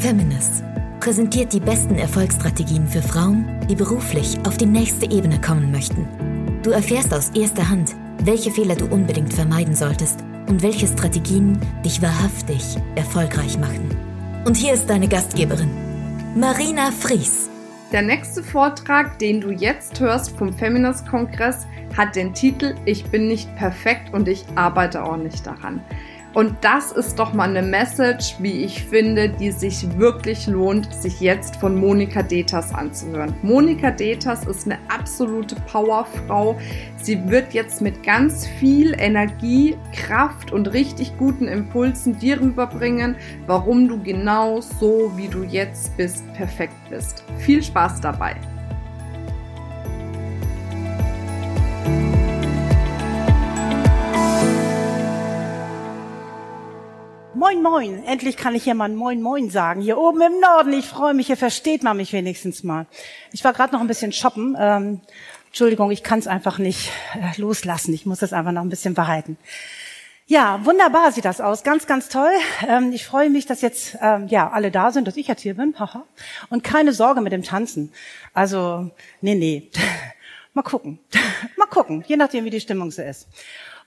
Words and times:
Feminist 0.00 0.64
präsentiert 0.98 1.52
die 1.52 1.60
besten 1.60 1.96
Erfolgsstrategien 1.96 2.88
für 2.88 3.02
Frauen, 3.02 3.46
die 3.68 3.74
beruflich 3.74 4.38
auf 4.46 4.56
die 4.56 4.66
nächste 4.66 5.10
Ebene 5.10 5.38
kommen 5.38 5.70
möchten. 5.70 6.08
Du 6.62 6.70
erfährst 6.70 7.12
aus 7.12 7.28
erster 7.34 7.68
Hand, 7.68 7.94
welche 8.24 8.50
Fehler 8.50 8.76
du 8.76 8.86
unbedingt 8.86 9.34
vermeiden 9.34 9.74
solltest 9.74 10.24
und 10.48 10.62
welche 10.62 10.86
Strategien 10.86 11.60
dich 11.84 12.00
wahrhaftig 12.00 12.78
erfolgreich 12.94 13.58
machen. 13.58 13.90
Und 14.46 14.56
hier 14.56 14.72
ist 14.72 14.88
deine 14.88 15.06
Gastgeberin, 15.06 15.70
Marina 16.34 16.90
Fries. 16.92 17.50
Der 17.92 18.00
nächste 18.00 18.42
Vortrag, 18.42 19.18
den 19.18 19.42
du 19.42 19.50
jetzt 19.50 20.00
hörst 20.00 20.30
vom 20.38 20.52
Feminist-Kongress, 20.54 21.66
hat 21.94 22.16
den 22.16 22.32
Titel 22.32 22.74
Ich 22.86 23.04
bin 23.04 23.28
nicht 23.28 23.54
perfekt 23.56 24.14
und 24.14 24.28
ich 24.28 24.46
arbeite 24.54 25.04
auch 25.04 25.18
nicht 25.18 25.46
daran. 25.46 25.82
Und 26.32 26.54
das 26.60 26.92
ist 26.92 27.18
doch 27.18 27.32
mal 27.32 27.48
eine 27.48 27.62
Message, 27.62 28.36
wie 28.38 28.64
ich 28.64 28.84
finde, 28.84 29.28
die 29.28 29.50
sich 29.50 29.98
wirklich 29.98 30.46
lohnt, 30.46 30.92
sich 30.94 31.20
jetzt 31.20 31.56
von 31.56 31.74
Monika 31.78 32.22
Detas 32.22 32.72
anzuhören. 32.72 33.34
Monika 33.42 33.90
Detas 33.90 34.46
ist 34.46 34.66
eine 34.66 34.78
absolute 34.88 35.56
Powerfrau. 35.66 36.56
Sie 37.02 37.28
wird 37.28 37.52
jetzt 37.52 37.80
mit 37.80 38.02
ganz 38.04 38.46
viel 38.46 38.94
Energie, 38.98 39.76
Kraft 39.92 40.52
und 40.52 40.72
richtig 40.72 41.16
guten 41.18 41.48
Impulsen 41.48 42.18
dir 42.18 42.40
rüberbringen, 42.40 43.16
warum 43.46 43.88
du 43.88 44.00
genau 44.00 44.60
so, 44.60 45.12
wie 45.16 45.28
du 45.28 45.42
jetzt 45.42 45.96
bist, 45.96 46.32
perfekt 46.34 46.76
bist. 46.90 47.24
Viel 47.38 47.62
Spaß 47.62 48.00
dabei! 48.00 48.36
Moin, 57.40 57.62
moin. 57.62 58.04
Endlich 58.04 58.36
kann 58.36 58.54
ich 58.54 58.64
hier 58.64 58.74
mal 58.74 58.90
Moin, 58.90 59.22
moin 59.22 59.48
sagen. 59.48 59.80
Hier 59.80 59.96
oben 59.96 60.20
im 60.20 60.40
Norden. 60.40 60.74
Ich 60.74 60.84
freue 60.84 61.14
mich, 61.14 61.28
hier 61.28 61.38
versteht 61.38 61.82
man 61.82 61.96
mich 61.96 62.12
wenigstens 62.12 62.64
mal. 62.64 62.84
Ich 63.32 63.42
war 63.44 63.54
gerade 63.54 63.72
noch 63.72 63.80
ein 63.80 63.86
bisschen 63.86 64.12
shoppen. 64.12 64.58
Ähm, 64.60 65.00
Entschuldigung, 65.46 65.90
ich 65.90 66.02
kann 66.02 66.18
es 66.18 66.26
einfach 66.26 66.58
nicht 66.58 66.90
äh, 67.14 67.40
loslassen. 67.40 67.94
Ich 67.94 68.04
muss 68.04 68.18
das 68.18 68.34
einfach 68.34 68.52
noch 68.52 68.60
ein 68.60 68.68
bisschen 68.68 68.92
behalten. 68.92 69.38
Ja, 70.26 70.66
wunderbar 70.66 71.12
sieht 71.12 71.24
das 71.24 71.40
aus. 71.40 71.62
Ganz, 71.62 71.86
ganz 71.86 72.10
toll. 72.10 72.30
Ähm, 72.68 72.92
ich 72.92 73.06
freue 73.06 73.30
mich, 73.30 73.46
dass 73.46 73.62
jetzt 73.62 73.96
ähm, 74.02 74.28
ja 74.28 74.50
alle 74.50 74.70
da 74.70 74.92
sind, 74.92 75.08
dass 75.08 75.16
ich 75.16 75.26
jetzt 75.26 75.40
hier 75.40 75.54
bin. 75.54 75.74
Haha. 75.78 76.04
Und 76.50 76.62
keine 76.62 76.92
Sorge 76.92 77.22
mit 77.22 77.32
dem 77.32 77.42
Tanzen. 77.42 77.90
Also, 78.34 78.90
nee, 79.22 79.34
nee. 79.34 79.70
mal 80.52 80.60
gucken. 80.60 80.98
mal 81.56 81.64
gucken, 81.64 82.04
je 82.06 82.18
nachdem, 82.18 82.44
wie 82.44 82.50
die 82.50 82.60
Stimmung 82.60 82.90
so 82.90 83.00
ist. 83.00 83.28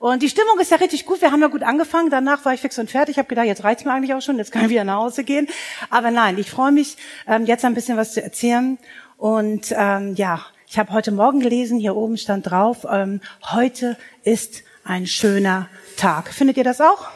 Und 0.03 0.21
die 0.21 0.27
Stimmung 0.27 0.59
ist 0.59 0.69
ja 0.69 0.75
richtig 0.75 1.05
gut. 1.05 1.21
Wir 1.21 1.31
haben 1.31 1.39
ja 1.39 1.47
gut 1.47 1.63
angefangen. 1.63 2.09
Danach 2.09 2.43
war 2.43 2.53
ich 2.53 2.59
fix 2.59 2.77
und 2.77 2.91
fertig. 2.91 3.13
Ich 3.13 3.17
habe 3.19 3.29
gedacht, 3.29 3.45
jetzt 3.45 3.63
reicht's 3.63 3.85
mir 3.85 3.93
eigentlich 3.93 4.13
auch 4.13 4.21
schon. 4.21 4.37
Jetzt 4.37 4.51
kann 4.51 4.63
ich 4.63 4.69
wieder 4.69 4.83
nach 4.83 4.97
Hause 4.97 5.23
gehen. 5.23 5.47
Aber 5.89 6.11
nein, 6.11 6.37
ich 6.37 6.51
freue 6.51 6.73
mich, 6.73 6.97
ähm, 7.25 7.45
jetzt 7.45 7.63
ein 7.63 7.73
bisschen 7.73 7.95
was 7.95 8.13
zu 8.13 8.21
erzählen. 8.21 8.77
Und 9.15 9.73
ähm, 9.73 10.13
ja, 10.15 10.45
ich 10.67 10.77
habe 10.77 10.91
heute 10.91 11.13
Morgen 11.13 11.39
gelesen, 11.39 11.79
hier 11.79 11.95
oben 11.95 12.17
stand 12.17 12.51
drauf, 12.51 12.85
ähm, 12.91 13.21
heute 13.53 13.95
ist 14.23 14.63
ein 14.83 15.07
schöner 15.07 15.69
Tag. 15.95 16.33
Findet 16.33 16.57
ihr 16.57 16.65
das 16.65 16.81
auch? 16.81 17.07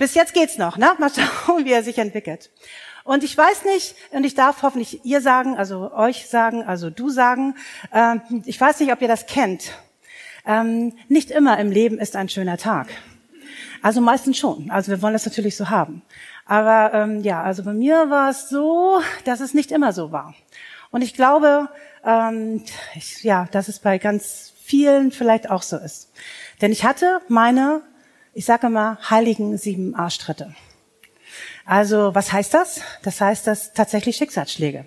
Bis 0.00 0.14
jetzt 0.14 0.32
geht's 0.32 0.56
noch, 0.56 0.78
ne? 0.78 0.94
Mal 0.98 1.10
schauen, 1.10 1.64
wie 1.66 1.72
er 1.72 1.82
sich 1.82 1.98
entwickelt. 1.98 2.48
Und 3.04 3.22
ich 3.22 3.36
weiß 3.36 3.66
nicht, 3.66 3.94
und 4.12 4.24
ich 4.24 4.34
darf 4.34 4.62
hoffentlich 4.62 5.04
ihr 5.04 5.20
sagen, 5.20 5.58
also 5.58 5.92
euch 5.92 6.26
sagen, 6.26 6.62
also 6.62 6.88
du 6.88 7.10
sagen, 7.10 7.54
äh, 7.92 8.16
ich 8.46 8.58
weiß 8.58 8.80
nicht, 8.80 8.94
ob 8.94 9.02
ihr 9.02 9.08
das 9.08 9.26
kennt. 9.26 9.72
Ähm, 10.46 10.94
nicht 11.08 11.30
immer 11.30 11.58
im 11.58 11.70
Leben 11.70 11.98
ist 11.98 12.16
ein 12.16 12.30
schöner 12.30 12.56
Tag. 12.56 12.88
Also 13.82 14.00
meistens 14.00 14.38
schon. 14.38 14.70
Also 14.70 14.90
wir 14.90 15.02
wollen 15.02 15.12
das 15.12 15.26
natürlich 15.26 15.54
so 15.54 15.68
haben. 15.68 16.00
Aber 16.46 16.94
ähm, 16.94 17.20
ja, 17.20 17.42
also 17.42 17.62
bei 17.62 17.74
mir 17.74 18.08
war 18.08 18.30
es 18.30 18.48
so, 18.48 19.02
dass 19.26 19.40
es 19.40 19.52
nicht 19.52 19.70
immer 19.70 19.92
so 19.92 20.12
war. 20.12 20.34
Und 20.90 21.02
ich 21.02 21.12
glaube, 21.12 21.68
ähm, 22.06 22.64
ich, 22.94 23.22
ja, 23.22 23.48
dass 23.52 23.68
es 23.68 23.80
bei 23.80 23.98
ganz 23.98 24.54
vielen 24.64 25.12
vielleicht 25.12 25.50
auch 25.50 25.62
so 25.62 25.76
ist. 25.76 26.10
Denn 26.62 26.72
ich 26.72 26.86
hatte 26.86 27.20
meine, 27.28 27.82
ich 28.34 28.44
sage 28.44 28.68
mal, 28.68 28.98
heiligen 29.10 29.56
sieben 29.58 29.94
Arschtritte. 29.94 30.54
Also 31.64 32.14
was 32.14 32.32
heißt 32.32 32.54
das? 32.54 32.80
Das 33.02 33.20
heißt, 33.20 33.46
dass 33.46 33.72
tatsächlich 33.72 34.16
Schicksalsschläge. 34.16 34.86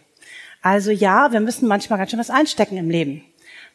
Also 0.61 0.91
ja, 0.91 1.31
wir 1.31 1.39
müssen 1.39 1.67
manchmal 1.67 1.99
ganz 1.99 2.11
schön 2.11 2.19
was 2.19 2.29
einstecken 2.29 2.77
im 2.77 2.89
Leben. 2.89 3.23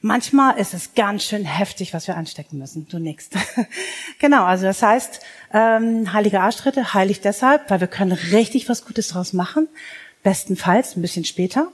Manchmal 0.01 0.59
ist 0.59 0.75
es 0.75 0.95
ganz 0.95 1.25
schön 1.25 1.45
heftig, 1.45 1.93
was 1.93 2.07
wir 2.07 2.17
einstecken 2.17 2.59
müssen. 2.59 2.87
Du 2.89 2.99
nix. 2.99 3.31
genau, 4.21 4.45
also 4.45 4.65
das 4.65 4.81
heißt, 4.81 5.21
ähm, 5.53 6.13
heilige 6.13 6.41
Arschtritte, 6.41 6.95
heilig 6.95 7.21
deshalb, 7.21 7.69
weil 7.69 7.81
wir 7.81 7.89
können 7.89 8.13
richtig 8.13 8.69
was 8.69 8.85
Gutes 8.85 9.09
draus 9.09 9.33
machen. 9.33 9.69
Bestenfalls 10.23 10.97
ein 10.97 11.03
bisschen 11.03 11.25
später. 11.25 11.69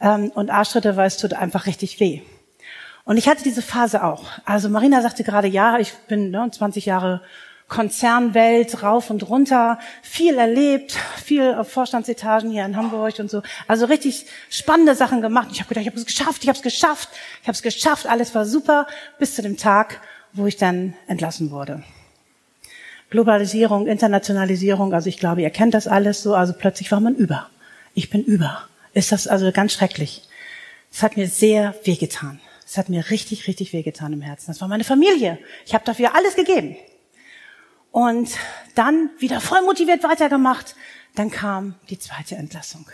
Ähm, 0.00 0.30
und 0.30 0.50
Arschtritte, 0.50 0.96
weil 0.96 1.06
es 1.06 1.16
tut 1.16 1.32
einfach 1.32 1.66
richtig 1.66 2.00
weh. 2.00 2.20
Und 3.04 3.16
ich 3.16 3.28
hatte 3.28 3.42
diese 3.42 3.62
Phase 3.62 4.04
auch. 4.04 4.24
Also 4.44 4.68
Marina 4.68 5.02
sagte 5.02 5.24
gerade, 5.24 5.48
ja, 5.48 5.78
ich 5.78 5.94
bin 6.08 6.30
ne, 6.30 6.48
20 6.50 6.86
Jahre 6.86 7.22
Konzernwelt 7.70 8.82
rauf 8.82 9.10
und 9.10 9.28
runter, 9.28 9.78
viel 10.02 10.36
erlebt, 10.36 10.98
viel 11.24 11.54
auf 11.54 11.70
Vorstandsetagen 11.70 12.50
hier 12.50 12.64
in 12.64 12.76
Hamburg 12.76 13.18
und 13.20 13.30
so. 13.30 13.42
Also 13.68 13.86
richtig 13.86 14.26
spannende 14.50 14.96
Sachen 14.96 15.22
gemacht. 15.22 15.48
Ich 15.52 15.60
habe 15.60 15.68
gedacht, 15.68 15.82
ich 15.82 15.88
habe 15.88 15.98
es 15.98 16.04
geschafft, 16.04 16.42
ich 16.42 16.48
habe 16.48 16.56
es 16.56 16.62
geschafft, 16.62 17.08
ich 17.40 17.48
habe 17.48 17.54
es 17.54 17.62
geschafft, 17.62 18.06
alles 18.06 18.34
war 18.34 18.44
super, 18.44 18.86
bis 19.18 19.36
zu 19.36 19.42
dem 19.42 19.56
Tag, 19.56 20.00
wo 20.32 20.46
ich 20.46 20.56
dann 20.56 20.94
entlassen 21.06 21.52
wurde. 21.52 21.84
Globalisierung, 23.08 23.86
Internationalisierung, 23.86 24.92
also 24.92 25.08
ich 25.08 25.18
glaube, 25.18 25.42
ihr 25.42 25.50
kennt 25.50 25.74
das 25.74 25.86
alles 25.86 26.22
so, 26.22 26.34
also 26.34 26.52
plötzlich 26.52 26.90
war 26.92 27.00
man 27.00 27.14
über. 27.14 27.48
Ich 27.94 28.10
bin 28.10 28.22
über. 28.22 28.62
Ist 28.94 29.12
das 29.12 29.28
also 29.28 29.50
ganz 29.52 29.72
schrecklich. 29.72 30.22
Es 30.92 31.04
hat 31.04 31.16
mir 31.16 31.28
sehr 31.28 31.74
wehgetan. 31.84 32.40
Es 32.70 32.78
hat 32.78 32.88
mir 32.88 33.10
richtig, 33.10 33.48
richtig 33.48 33.72
wehgetan 33.72 34.12
im 34.12 34.20
Herzen. 34.20 34.46
Das 34.46 34.60
war 34.60 34.68
meine 34.68 34.84
Familie. 34.84 35.40
Ich 35.66 35.74
habe 35.74 35.84
dafür 35.84 36.14
alles 36.14 36.36
gegeben 36.36 36.76
und 37.90 38.30
dann 38.76 39.10
wieder 39.18 39.40
voll 39.40 39.60
motiviert 39.62 40.04
weitergemacht. 40.04 40.76
Dann 41.16 41.32
kam 41.32 41.74
die 41.88 41.98
zweite 41.98 42.36
Entlassung. 42.36 42.86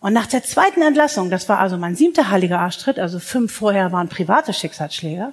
Und 0.00 0.12
nach 0.12 0.26
der 0.26 0.42
zweiten 0.42 0.82
Entlassung, 0.82 1.30
das 1.30 1.48
war 1.48 1.60
also 1.60 1.78
mein 1.78 1.96
siebter 1.96 2.28
heiliger 2.28 2.60
Arschtritt, 2.60 2.98
also 2.98 3.20
fünf 3.20 3.54
vorher 3.54 3.90
waren 3.90 4.10
private 4.10 4.52
Schicksalsschläge. 4.52 5.32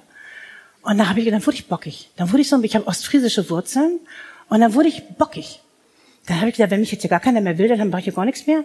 Und 0.80 0.96
dann, 0.96 1.10
hab 1.10 1.18
ich, 1.18 1.28
dann 1.28 1.44
wurde 1.44 1.58
ich 1.58 1.68
bockig. 1.68 2.08
Dann 2.16 2.32
wurde 2.32 2.40
ich 2.40 2.48
so, 2.48 2.58
ich 2.62 2.74
habe 2.74 2.86
ostfriesische 2.86 3.50
Wurzeln 3.50 4.00
und 4.48 4.60
dann 4.60 4.72
wurde 4.72 4.88
ich 4.88 5.06
bockig. 5.18 5.60
Dann 6.24 6.38
habe 6.38 6.48
ich 6.48 6.54
gesagt, 6.54 6.70
wenn 6.70 6.80
mich 6.80 6.92
jetzt 6.92 7.02
hier 7.02 7.10
gar 7.10 7.20
keiner 7.20 7.42
mehr 7.42 7.58
will, 7.58 7.68
dann 7.68 7.90
mache 7.90 7.98
ich 7.98 8.04
hier 8.04 8.14
gar 8.14 8.24
nichts 8.24 8.46
mehr. 8.46 8.64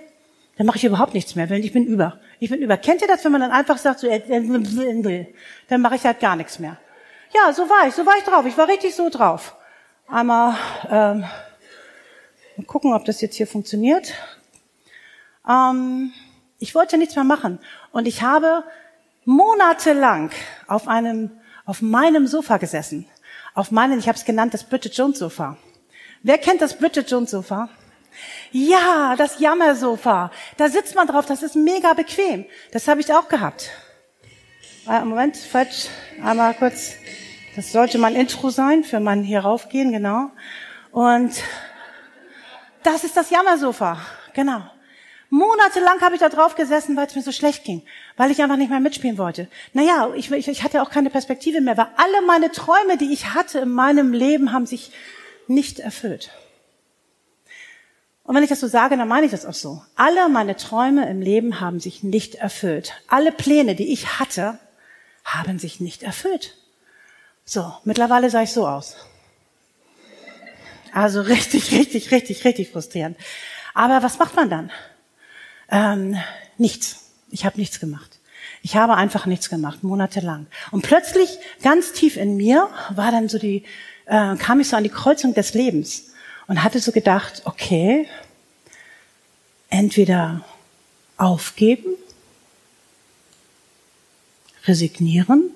Dann 0.57 0.65
mache 0.65 0.77
ich 0.77 0.85
überhaupt 0.85 1.13
nichts 1.13 1.35
mehr, 1.35 1.49
weil 1.49 1.63
ich 1.63 1.71
bin 1.71 1.85
über. 1.85 2.19
Ich 2.39 2.49
bin 2.49 2.61
über. 2.61 2.77
Kennt 2.77 3.01
ihr 3.01 3.07
das, 3.07 3.23
wenn 3.23 3.31
man 3.31 3.41
dann 3.41 3.51
einfach 3.51 3.77
sagt, 3.77 3.99
so, 3.99 4.07
dann 4.07 5.81
mache 5.81 5.95
ich 5.95 6.03
halt 6.03 6.19
gar 6.19 6.35
nichts 6.35 6.59
mehr. 6.59 6.77
Ja, 7.33 7.53
so 7.53 7.69
war 7.69 7.87
ich, 7.87 7.93
so 7.93 8.05
war 8.05 8.17
ich 8.17 8.23
drauf. 8.23 8.45
Ich 8.45 8.57
war 8.57 8.67
richtig 8.67 8.95
so 8.95 9.09
drauf. 9.09 9.55
Einmal 10.07 10.55
ähm, 10.89 11.25
mal 12.55 12.65
gucken, 12.65 12.93
ob 12.93 13.05
das 13.05 13.21
jetzt 13.21 13.35
hier 13.35 13.47
funktioniert. 13.47 14.13
Ähm, 15.47 16.11
ich 16.59 16.73
wollte 16.73 16.97
nichts 16.97 17.15
mehr 17.15 17.25
machen 17.25 17.59
und 17.91 18.07
ich 18.07 18.23
habe 18.23 18.63
monatelang 19.25 20.31
auf 20.67 20.87
einem 20.87 21.31
auf 21.65 21.81
meinem 21.81 22.25
Sofa 22.27 22.57
gesessen. 22.57 23.05
Auf 23.53 23.71
meinem, 23.71 23.99
ich 23.99 24.07
habe 24.07 24.17
es 24.17 24.23
genannt, 24.23 24.53
das 24.53 24.63
Bridget 24.63 24.95
Jones 24.95 25.19
Sofa. 25.19 25.57
Wer 26.23 26.37
kennt 26.37 26.61
das 26.61 26.77
Bridget 26.77 27.11
Jones 27.11 27.31
Sofa? 27.31 27.69
Ja, 28.51 29.15
das 29.17 29.39
Jammersofa. 29.39 30.31
Da 30.57 30.69
sitzt 30.69 30.95
man 30.95 31.07
drauf, 31.07 31.25
das 31.25 31.43
ist 31.43 31.55
mega 31.55 31.93
bequem. 31.93 32.45
Das 32.71 32.87
habe 32.87 33.01
ich 33.01 33.13
auch 33.13 33.27
gehabt. 33.27 33.69
Ah, 34.85 35.03
Moment, 35.03 35.37
falsch. 35.37 35.87
Einmal 36.23 36.53
kurz. 36.53 36.93
Das 37.55 37.71
sollte 37.71 37.97
mein 37.97 38.15
Intro 38.15 38.49
sein 38.49 38.83
für 38.83 38.99
mein 38.99 39.23
hier 39.23 39.41
raufgehen, 39.41 39.91
genau. 39.91 40.31
Und 40.91 41.33
das 42.83 43.03
ist 43.03 43.17
das 43.17 43.29
Jammersofa, 43.29 43.99
genau. 44.33 44.61
Monatelang 45.29 45.99
habe 45.99 46.15
ich 46.15 46.21
da 46.21 46.29
drauf 46.29 46.55
gesessen, 46.55 46.95
weil 46.95 47.07
es 47.07 47.15
mir 47.15 47.21
so 47.21 47.33
schlecht 47.33 47.65
ging, 47.65 47.83
weil 48.15 48.31
ich 48.31 48.41
einfach 48.41 48.55
nicht 48.55 48.69
mehr 48.69 48.79
mitspielen 48.79 49.17
wollte. 49.17 49.49
Naja, 49.73 50.09
ich, 50.15 50.31
ich, 50.31 50.47
ich 50.47 50.63
hatte 50.63 50.81
auch 50.81 50.89
keine 50.89 51.09
Perspektive 51.09 51.59
mehr, 51.59 51.75
weil 51.75 51.87
alle 51.97 52.25
meine 52.25 52.51
Träume, 52.51 52.95
die 52.97 53.11
ich 53.11 53.33
hatte 53.33 53.59
in 53.59 53.69
meinem 53.69 54.13
Leben, 54.13 54.53
haben 54.53 54.65
sich 54.65 54.91
nicht 55.47 55.79
erfüllt. 55.79 56.31
Und 58.27 58.35
wenn 58.35 58.43
ich 58.43 58.49
das 58.49 58.59
so 58.59 58.67
sage, 58.67 58.97
dann 58.97 59.07
meine 59.07 59.25
ich 59.25 59.31
das 59.31 59.45
auch 59.45 59.53
so. 59.53 59.81
Alle 59.95 60.27
meine 60.27 60.57
Träume 60.57 61.09
im 61.09 61.21
Leben 61.21 61.61
haben 61.61 61.79
sich 61.79 62.03
nicht 62.03 62.35
erfüllt. 62.35 62.91
Alle 63.07 63.31
Pläne, 63.31 63.73
die 63.73 63.93
ich 63.93 64.19
hatte, 64.19 64.59
haben 65.23 65.59
sich 65.59 65.79
nicht 65.79 66.03
erfüllt. 66.03 66.53
So, 67.45 67.73
mittlerweile 67.85 68.29
sah 68.29 68.41
ich 68.41 68.51
so 68.51 68.67
aus. 68.67 68.97
Also 70.91 71.21
richtig, 71.35 71.71
richtig, 71.71 72.11
richtig, 72.11 72.43
richtig 72.43 72.69
frustrierend. 72.69 73.17
Aber 73.73 74.03
was 74.03 74.19
macht 74.19 74.35
man 74.35 74.49
dann? 74.49 74.71
Ähm, 75.71 76.17
nichts. 76.57 77.13
Ich 77.31 77.45
habe 77.45 77.57
nichts 77.57 77.79
gemacht. 77.79 78.19
Ich 78.61 78.75
habe 78.75 78.95
einfach 78.95 79.25
nichts 79.25 79.49
gemacht, 79.49 79.83
monatelang. 79.83 80.47
Und 80.71 80.81
plötzlich, 80.81 81.39
ganz 81.63 81.93
tief 81.93 82.17
in 82.17 82.35
mir, 82.35 82.67
war 82.89 83.13
dann 83.13 83.29
so 83.29 83.39
die 83.39 83.63
äh, 84.05 84.35
kam 84.35 84.59
ich 84.59 84.67
so 84.67 84.75
an 84.75 84.83
die 84.83 84.89
Kreuzung 84.89 85.33
des 85.33 85.53
Lebens 85.53 86.07
und 86.47 86.63
hatte 86.63 86.79
so 86.79 86.91
gedacht, 86.91 87.41
okay, 87.45 88.07
entweder 89.69 90.45
aufgeben, 91.17 91.89
resignieren, 94.65 95.51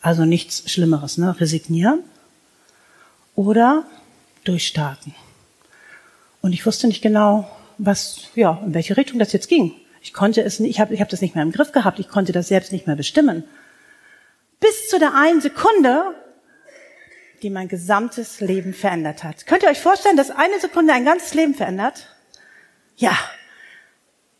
also 0.00 0.24
nichts 0.24 0.70
Schlimmeres, 0.70 1.18
ne, 1.18 1.38
resignieren, 1.40 2.02
oder 3.34 3.84
durchstarten. 4.44 5.14
Und 6.40 6.52
ich 6.52 6.66
wusste 6.66 6.86
nicht 6.86 7.02
genau, 7.02 7.50
was, 7.78 8.24
ja, 8.34 8.60
in 8.64 8.74
welche 8.74 8.96
Richtung 8.96 9.18
das 9.18 9.32
jetzt 9.32 9.48
ging. 9.48 9.74
Ich 10.02 10.12
konnte 10.12 10.42
es 10.42 10.58
nicht, 10.58 10.70
ich 10.70 10.80
habe 10.80 10.92
ich 10.94 11.00
hab 11.00 11.08
das 11.08 11.20
nicht 11.20 11.34
mehr 11.34 11.44
im 11.44 11.52
Griff 11.52 11.72
gehabt, 11.72 11.98
ich 11.98 12.08
konnte 12.08 12.32
das 12.32 12.48
selbst 12.48 12.72
nicht 12.72 12.86
mehr 12.86 12.96
bestimmen. 12.96 13.44
Bis 14.60 14.88
zu 14.88 14.98
der 14.98 15.14
einen 15.14 15.40
Sekunde, 15.40 16.14
die 17.42 17.50
mein 17.50 17.68
gesamtes 17.68 18.40
Leben 18.40 18.72
verändert 18.72 19.24
hat. 19.24 19.46
Könnt 19.46 19.62
ihr 19.62 19.68
euch 19.68 19.80
vorstellen, 19.80 20.16
dass 20.16 20.30
eine 20.30 20.60
Sekunde 20.60 20.92
ein 20.92 21.04
ganzes 21.04 21.34
Leben 21.34 21.54
verändert? 21.54 22.08
Ja, 22.96 23.16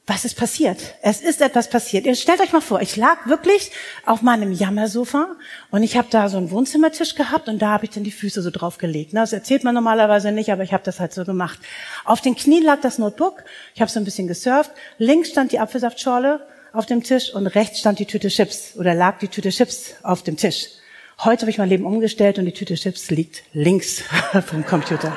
was 0.06 0.24
ist 0.24 0.36
passiert? 0.36 0.78
Es 1.00 1.20
ist 1.20 1.40
etwas 1.40 1.70
passiert. 1.70 2.06
Ihr 2.06 2.16
stellt 2.16 2.40
euch 2.40 2.52
mal 2.52 2.60
vor, 2.60 2.82
ich 2.82 2.96
lag 2.96 3.26
wirklich 3.26 3.70
auf 4.04 4.20
meinem 4.20 4.52
Jammersofa 4.52 5.36
und 5.70 5.84
ich 5.84 5.96
habe 5.96 6.08
da 6.10 6.28
so 6.28 6.38
einen 6.38 6.50
Wohnzimmertisch 6.50 7.14
gehabt 7.14 7.48
und 7.48 7.62
da 7.62 7.68
habe 7.68 7.84
ich 7.84 7.92
dann 7.92 8.02
die 8.02 8.10
Füße 8.10 8.42
so 8.42 8.50
drauf 8.50 8.78
gelegt. 8.78 9.14
Das 9.14 9.32
erzählt 9.32 9.62
man 9.62 9.74
normalerweise 9.74 10.32
nicht, 10.32 10.50
aber 10.50 10.64
ich 10.64 10.72
habe 10.72 10.82
das 10.82 10.98
halt 10.98 11.12
so 11.12 11.24
gemacht. 11.24 11.60
Auf 12.04 12.20
den 12.20 12.34
Knien 12.34 12.64
lag 12.64 12.80
das 12.80 12.98
Notebook, 12.98 13.44
ich 13.74 13.80
habe 13.80 13.90
so 13.90 14.00
ein 14.00 14.04
bisschen 14.04 14.26
gesurft. 14.26 14.72
Links 14.98 15.30
stand 15.30 15.52
die 15.52 15.60
Apfelsaftschorle 15.60 16.44
auf 16.72 16.86
dem 16.86 17.04
Tisch 17.04 17.32
und 17.32 17.46
rechts 17.46 17.78
stand 17.78 18.00
die 18.00 18.06
Tüte 18.06 18.28
Chips 18.28 18.76
oder 18.76 18.94
lag 18.94 19.18
die 19.18 19.28
Tüte 19.28 19.50
Chips 19.50 19.94
auf 20.02 20.24
dem 20.24 20.36
Tisch. 20.36 20.81
Heute 21.24 21.42
habe 21.42 21.50
ich 21.52 21.58
mein 21.58 21.68
Leben 21.68 21.86
umgestellt 21.86 22.40
und 22.40 22.46
die 22.46 22.52
Tüte 22.52 22.74
Chips 22.74 23.08
liegt 23.10 23.44
links 23.52 24.02
vom 24.46 24.66
Computer. 24.66 25.16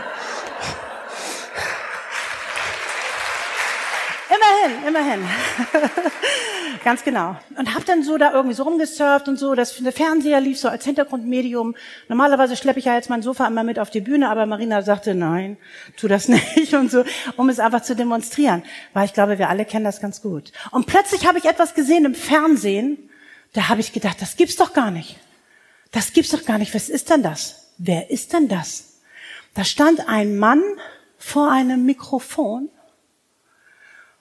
Immerhin, 4.30 4.88
immerhin. 4.88 5.28
Ganz 6.84 7.04
genau. 7.04 7.36
Und 7.58 7.74
hab 7.74 7.86
dann 7.86 8.04
so 8.04 8.20
da 8.20 8.34
irgendwie 8.34 8.54
so 8.54 8.62
rumgesurft 8.62 9.28
und 9.28 9.40
so. 9.40 9.56
Das, 9.56 9.72
Fernseher 9.72 10.40
lief 10.42 10.60
so 10.60 10.68
als 10.68 10.86
Hintergrundmedium. 10.86 11.74
Normalerweise 12.08 12.56
schleppe 12.56 12.78
ich 12.78 12.86
ja 12.86 12.94
jetzt 12.94 13.10
mein 13.10 13.24
Sofa 13.24 13.48
immer 13.48 13.64
mit 13.64 13.80
auf 13.80 13.90
die 13.90 14.02
Bühne, 14.02 14.30
aber 14.30 14.46
Marina 14.46 14.84
sagte, 14.84 15.16
nein, 15.16 15.58
tu 15.98 16.08
das 16.08 16.28
nicht 16.56 16.76
und 16.76 16.92
so, 16.92 17.04
um 17.36 17.50
es 17.50 17.60
einfach 17.60 17.82
zu 17.82 17.96
demonstrieren. 17.96 18.62
Weil 18.94 19.06
ich 19.06 19.14
glaube, 19.14 19.40
wir 19.40 19.50
alle 19.50 19.66
kennen 19.66 19.86
das 19.86 20.02
ganz 20.02 20.22
gut. 20.22 20.52
Und 20.70 20.86
plötzlich 20.86 21.26
habe 21.26 21.40
ich 21.40 21.46
etwas 21.46 21.74
gesehen 21.74 22.06
im 22.06 22.14
Fernsehen, 22.14 23.10
da 23.54 23.70
habe 23.70 23.82
ich 23.82 23.92
gedacht, 23.92 24.22
das 24.22 24.36
gibt's 24.36 24.58
doch 24.58 24.74
gar 24.74 24.92
nicht. 24.92 25.18
Das 25.96 26.12
gibt's 26.12 26.32
doch 26.32 26.44
gar 26.44 26.58
nicht. 26.58 26.76
Was 26.76 26.90
ist 26.90 27.10
denn 27.10 27.24
das? 27.24 27.72
Wer 27.78 28.10
ist 28.10 28.34
denn 28.34 28.50
das? 28.50 29.00
Da 29.54 29.64
stand 29.64 30.10
ein 30.10 30.38
Mann 30.38 30.62
vor 31.18 31.50
einem 31.50 31.86
Mikrofon 31.86 32.68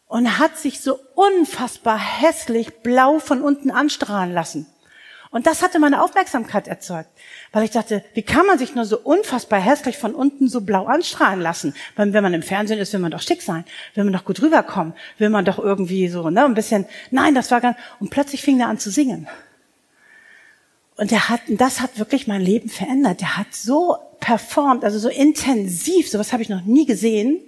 und 0.07 0.39
hat 0.39 0.57
sich 0.57 0.81
so 0.81 1.01
unfassbar 1.17 1.99
hässlich 1.99 2.83
blau 2.85 3.19
von 3.19 3.43
unten 3.43 3.73
anstrahlen 3.73 4.33
lassen. 4.33 4.69
Und 5.33 5.49
das 5.49 5.63
hatte 5.63 5.81
meine 5.81 6.01
Aufmerksamkeit 6.01 6.69
erzeugt, 6.69 7.11
weil 7.51 7.65
ich 7.65 7.73
dachte, 7.73 8.05
wie 8.15 8.23
kann 8.23 8.47
man 8.47 8.57
sich 8.57 8.77
nur 8.77 8.85
so 8.85 9.01
unfassbar 9.01 9.59
hässlich 9.59 9.99
von 9.99 10.15
unten 10.15 10.47
so 10.47 10.61
blau 10.61 10.87
anstrahlen 10.87 11.41
lassen? 11.41 11.75
Weil 11.97 12.13
wenn 12.13 12.23
man 12.23 12.35
im 12.35 12.45
Fernsehen 12.45 12.79
ist, 12.79 12.93
will 12.93 13.01
man 13.01 13.11
doch 13.11 13.21
schick 13.21 13.43
sein, 13.43 13.65
will 13.97 14.05
man 14.05 14.13
doch 14.13 14.25
gut 14.25 14.41
rüberkommen, 14.41 14.95
will 15.19 15.29
man 15.29 15.45
doch 15.45 15.59
irgendwie 15.59 16.07
so, 16.07 16.31
ne, 16.31 16.45
ein 16.45 16.55
bisschen, 16.55 16.87
nein, 17.11 17.35
das 17.35 17.51
war 17.51 17.61
ganz, 17.61 17.77
und 17.99 18.11
plötzlich 18.11 18.43
fing 18.43 18.61
er 18.61 18.69
an 18.69 18.79
zu 18.79 18.93
singen. 18.93 19.27
Und 20.97 21.11
er 21.11 21.29
hat, 21.29 21.41
das 21.49 21.81
hat 21.81 21.99
wirklich 21.99 22.27
mein 22.27 22.41
Leben 22.41 22.69
verändert. 22.69 23.21
Der 23.21 23.37
hat 23.37 23.55
so 23.55 23.97
performt, 24.21 24.85
also 24.85 24.99
so 24.99 25.09
intensiv, 25.09 26.09
sowas 26.09 26.33
habe 26.33 26.43
ich 26.43 26.49
noch 26.49 26.63
nie 26.63 26.87
gesehen. 26.87 27.41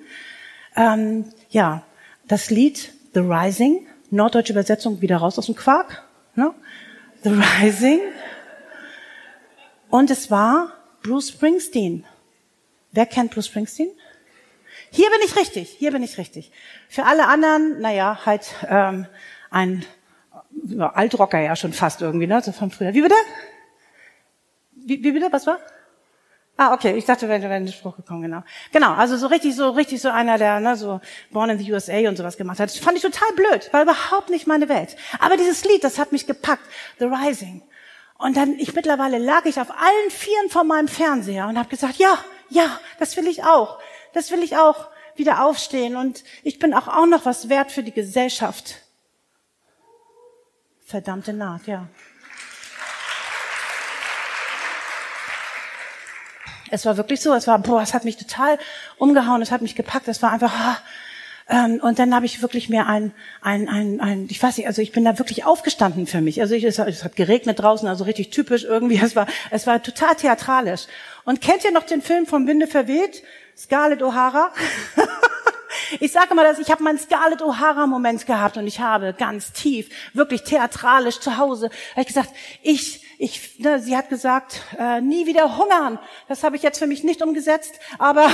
Ähm, 0.75 1.27
ja, 1.51 1.85
das 2.27 2.51
Lied 2.51 2.93
The 3.15 3.21
Rising, 3.21 3.87
norddeutsche 4.11 4.53
Übersetzung, 4.53 5.01
wieder 5.01 5.19
raus 5.19 5.39
aus 5.39 5.47
dem 5.47 5.55
Quark. 5.55 6.05
Ne? 6.35 6.53
The 7.23 7.31
Rising. 7.31 8.01
Und 9.89 10.11
es 10.11 10.31
war 10.31 10.73
Bruce 11.03 11.31
Springsteen. 11.31 12.05
Wer 12.93 13.07
kennt 13.07 13.31
Bruce 13.31 13.47
Springsteen? 13.47 13.89
Hier 14.91 15.09
bin 15.11 15.21
ich 15.25 15.37
richtig, 15.37 15.71
hier 15.71 15.93
bin 15.93 16.03
ich 16.03 16.19
richtig. 16.19 16.51
Für 16.89 17.05
alle 17.05 17.27
anderen, 17.27 17.81
naja, 17.81 18.21
halt 18.27 18.55
ähm, 18.69 19.07
ein 19.51 19.85
ja, 20.69 20.93
Altrocker 20.93 21.39
ja 21.39 21.57
schon 21.57 21.73
fast 21.73 22.03
irgendwie, 22.03 22.27
ne? 22.27 22.41
So 22.43 22.53
von 22.53 22.71
früher. 22.71 22.95
Wie 22.95 23.03
bitte? 23.03 23.15
Wie, 24.73 25.03
wie 25.03 25.13
bitte? 25.13 25.29
Was 25.31 25.47
war? 25.47 25.59
Ah, 26.59 26.73
okay. 26.73 26.97
Ich 26.97 27.05
dachte, 27.05 27.29
wenn, 27.29 27.43
wenn 27.43 27.67
der 27.67 27.73
Spruch 27.73 27.97
gekommen, 27.97 28.23
genau. 28.23 28.43
Genau. 28.73 28.95
Also 28.95 29.17
so 29.17 29.27
richtig, 29.27 29.55
so 29.55 29.71
richtig 29.71 30.01
so 30.01 30.09
einer, 30.09 30.39
der 30.39 30.61
ne, 30.61 30.77
so 30.77 31.01
Born 31.31 31.51
in 31.51 31.59
the 31.59 31.73
USA 31.73 31.99
und 32.09 32.17
sowas 32.17 32.37
gemacht 32.37 32.61
hat. 32.61 32.71
Das 32.71 32.79
fand 32.79 32.97
ich 32.97 33.03
total 33.03 33.29
blöd. 33.35 33.73
War 33.73 33.83
überhaupt 33.83 34.31
nicht 34.31 34.47
meine 34.47 34.69
Welt. 34.69 34.97
Aber 35.19 35.37
dieses 35.37 35.65
Lied, 35.65 35.85
das 35.85 35.99
hat 35.99 36.13
mich 36.13 36.27
gepackt. 36.27 36.65
The 36.99 37.07
Rising. 37.07 37.63
Und 38.19 38.39
dann, 38.39 38.59
ich 38.59 38.75
mittlerweile 38.75 39.19
lag 39.19 39.45
ich 39.45 39.61
auf 39.61 39.71
allen 39.71 40.11
Vieren 40.11 40.49
vor 40.49 40.65
meinem 40.65 40.89
Fernseher 40.89 41.47
und 41.49 41.59
habe 41.59 41.69
gesagt, 41.69 41.97
ja, 41.97 42.17
ja, 42.49 42.81
das 42.99 43.17
will 43.19 43.27
ich 43.27 43.45
auch. 43.45 43.79
Das 44.15 44.31
will 44.31 44.43
ich 44.43 44.57
auch 44.57 44.89
wieder 45.15 45.45
aufstehen. 45.45 45.97
Und 45.97 46.25
ich 46.43 46.59
bin 46.59 46.73
auch, 46.73 46.89
auch 46.89 47.07
noch 47.07 47.27
was 47.27 47.51
wert 47.51 47.71
für 47.71 47.83
die 47.83 47.93
Gesellschaft. 47.93 48.77
Verdammte 50.87 51.33
Naht, 51.33 51.67
ja. 51.67 51.89
Es 56.71 56.87
war 56.87 56.97
wirklich 56.97 57.21
so, 57.21 57.35
es 57.35 57.49
war, 57.49 57.59
boah, 57.59 57.83
es 57.83 57.93
hat 57.93 58.05
mich 58.05 58.17
total 58.17 58.57
umgehauen, 58.97 59.43
es 59.43 59.51
hat 59.51 59.63
mich 59.63 59.75
gepackt, 59.75 60.07
es 60.07 60.23
war 60.23 60.31
einfach, 60.31 60.53
ah, 60.53 60.79
ähm, 61.49 61.81
und 61.83 61.99
dann 61.99 62.15
habe 62.15 62.25
ich 62.25 62.41
wirklich 62.41 62.69
mir 62.69 62.87
ein, 62.87 63.13
ein, 63.41 63.69
ein, 63.69 64.01
ein, 64.01 64.27
ich 64.31 64.41
weiß 64.41 64.57
nicht, 64.59 64.69
also 64.69 64.81
ich 64.81 64.93
bin 64.93 65.05
da 65.05 65.19
wirklich 65.19 65.45
aufgestanden 65.45 66.07
für 66.07 66.21
mich. 66.21 66.41
Also 66.41 66.55
ich, 66.55 66.63
es, 66.63 66.79
es 66.79 67.03
hat 67.03 67.17
geregnet 67.17 67.61
draußen, 67.61 67.89
also 67.89 68.05
richtig 68.05 68.31
typisch 68.31 68.63
irgendwie. 68.63 69.01
Es 69.03 69.17
war, 69.17 69.27
es 69.51 69.67
war 69.67 69.83
total 69.83 70.15
theatralisch. 70.15 70.87
Und 71.25 71.41
kennt 71.41 71.65
ihr 71.65 71.73
noch 71.73 71.85
den 71.85 72.03
Film 72.03 72.27
vom 72.27 72.47
Winde 72.47 72.69
verweht? 72.69 73.25
Scarlett 73.57 74.03
O'Hara? 74.03 74.51
Ich 76.01 76.13
sage 76.13 76.35
mal, 76.35 76.45
dass 76.45 76.59
ich 76.59 76.71
habe 76.71 76.83
meinen 76.83 76.99
Scarlett 76.99 77.43
O'Hara 77.43 77.87
Moment 77.87 78.27
gehabt 78.27 78.57
und 78.57 78.67
ich 78.67 78.81
habe 78.81 79.15
ganz 79.17 79.53
tief, 79.53 79.89
wirklich 80.15 80.43
theatralisch 80.43 81.21
zu 81.21 81.37
Hause, 81.37 81.71
habe 81.93 82.01
ich 82.03 82.07
gesagt, 82.07 82.31
ich 82.63 83.07
ich, 83.19 83.59
ne, 83.59 83.81
sie 83.81 83.97
hat 83.97 84.11
gesagt, 84.11 84.61
äh, 84.79 85.01
nie 85.01 85.27
wieder 85.27 85.57
hungern. 85.57 85.99
Das 86.29 86.43
habe 86.43 86.57
ich 86.57 86.63
jetzt 86.63 86.79
für 86.79 86.87
mich 86.87 87.03
nicht 87.03 87.23
umgesetzt, 87.23 87.81
aber 87.99 88.29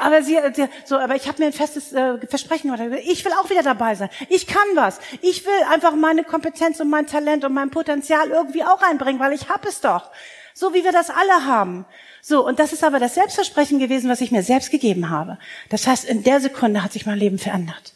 aber 0.00 0.22
sie, 0.22 0.38
sie, 0.54 0.66
so, 0.84 0.98
aber 0.98 1.14
ich 1.14 1.28
habe 1.28 1.40
mir 1.40 1.46
ein 1.46 1.52
festes 1.52 1.92
äh, 1.92 2.18
Versprechen 2.26 2.72
gemacht. 2.72 3.00
Ich 3.04 3.24
will 3.24 3.32
auch 3.32 3.48
wieder 3.48 3.62
dabei 3.62 3.94
sein. 3.94 4.10
Ich 4.28 4.48
kann 4.48 4.66
was. 4.74 4.98
Ich 5.22 5.46
will 5.46 5.62
einfach 5.70 5.94
meine 5.94 6.24
Kompetenz 6.24 6.80
und 6.80 6.90
mein 6.90 7.06
Talent 7.06 7.44
und 7.44 7.52
mein 7.52 7.70
Potenzial 7.70 8.28
irgendwie 8.28 8.64
auch 8.64 8.82
einbringen, 8.82 9.20
weil 9.20 9.32
ich 9.32 9.48
hab 9.48 9.64
es 9.64 9.80
doch. 9.80 10.10
So 10.52 10.74
wie 10.74 10.82
wir 10.84 10.92
das 10.92 11.10
alle 11.10 11.46
haben. 11.46 11.86
So, 12.26 12.42
und 12.46 12.58
das 12.58 12.72
ist 12.72 12.82
aber 12.82 12.98
das 12.98 13.16
Selbstversprechen 13.16 13.78
gewesen, 13.78 14.08
was 14.08 14.22
ich 14.22 14.30
mir 14.30 14.42
selbst 14.42 14.70
gegeben 14.70 15.10
habe. 15.10 15.36
Das 15.68 15.86
heißt, 15.86 16.06
in 16.06 16.22
der 16.24 16.40
Sekunde 16.40 16.82
hat 16.82 16.90
sich 16.90 17.04
mein 17.04 17.18
Leben 17.18 17.38
verändert. 17.38 17.92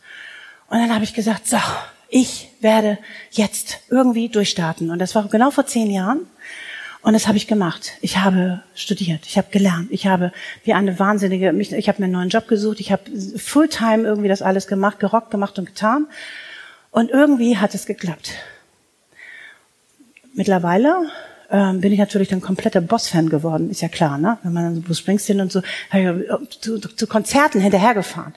Und 0.69 0.77
dann 0.77 0.93
habe 0.93 1.03
ich 1.03 1.15
gesagt, 1.15 1.47
so, 1.47 1.57
ich 2.11 2.51
werde 2.61 2.99
jetzt 3.31 3.79
irgendwie 3.89 4.29
durchstarten. 4.29 4.91
Und 4.91 4.99
das 4.99 5.15
war 5.15 5.27
genau 5.29 5.51
vor 5.51 5.65
zehn 5.65 5.91
Jahren. 5.91 6.27
Und 7.01 7.15
das 7.15 7.27
habe 7.27 7.39
ich 7.39 7.47
gemacht. 7.47 7.93
Ich 8.03 8.19
habe 8.19 8.63
studiert, 8.75 9.25
ich 9.25 9.39
habe 9.39 9.49
gelernt, 9.51 9.89
ich 9.93 10.07
habe 10.07 10.31
wie 10.63 10.75
eine 10.75 10.99
wahnsinnige, 10.99 11.51
ich 11.59 11.89
habe 11.89 12.03
mir 12.03 12.05
einen 12.05 12.13
neuen 12.13 12.29
Job 12.29 12.49
gesucht, 12.49 12.81
ich 12.81 12.93
habe 12.93 13.05
Fulltime 13.39 14.07
irgendwie 14.07 14.29
das 14.29 14.43
alles 14.43 14.67
gemacht, 14.67 15.01
gerockt, 15.01 15.31
gemacht 15.31 15.59
und 15.59 15.65
getan. 15.65 16.07
Und 16.91 17.09
irgendwie 17.11 17.57
hat 17.57 17.75
es 17.75 17.87
geklappt. 17.87 18.33
Mittlerweile 20.35 21.11
ähm, 21.51 21.81
bin 21.81 21.93
ich 21.93 21.99
natürlich 21.99 22.29
dann 22.29 22.41
kompletter 22.41 22.81
Boss-Fan 22.81 23.29
geworden, 23.29 23.71
ist 23.71 23.81
ja 23.81 23.89
klar, 23.89 24.19
ne? 24.19 24.39
Wenn 24.43 24.53
man 24.53 24.65
dann 24.65 24.75
so 24.77 24.81
Bruce 24.83 24.99
Springsteen 24.99 25.41
und 25.41 25.53
so 25.53 25.63
zu, 26.61 26.79
zu 26.79 27.07
Konzerten 27.07 27.61
hinterhergefahren 27.61 28.35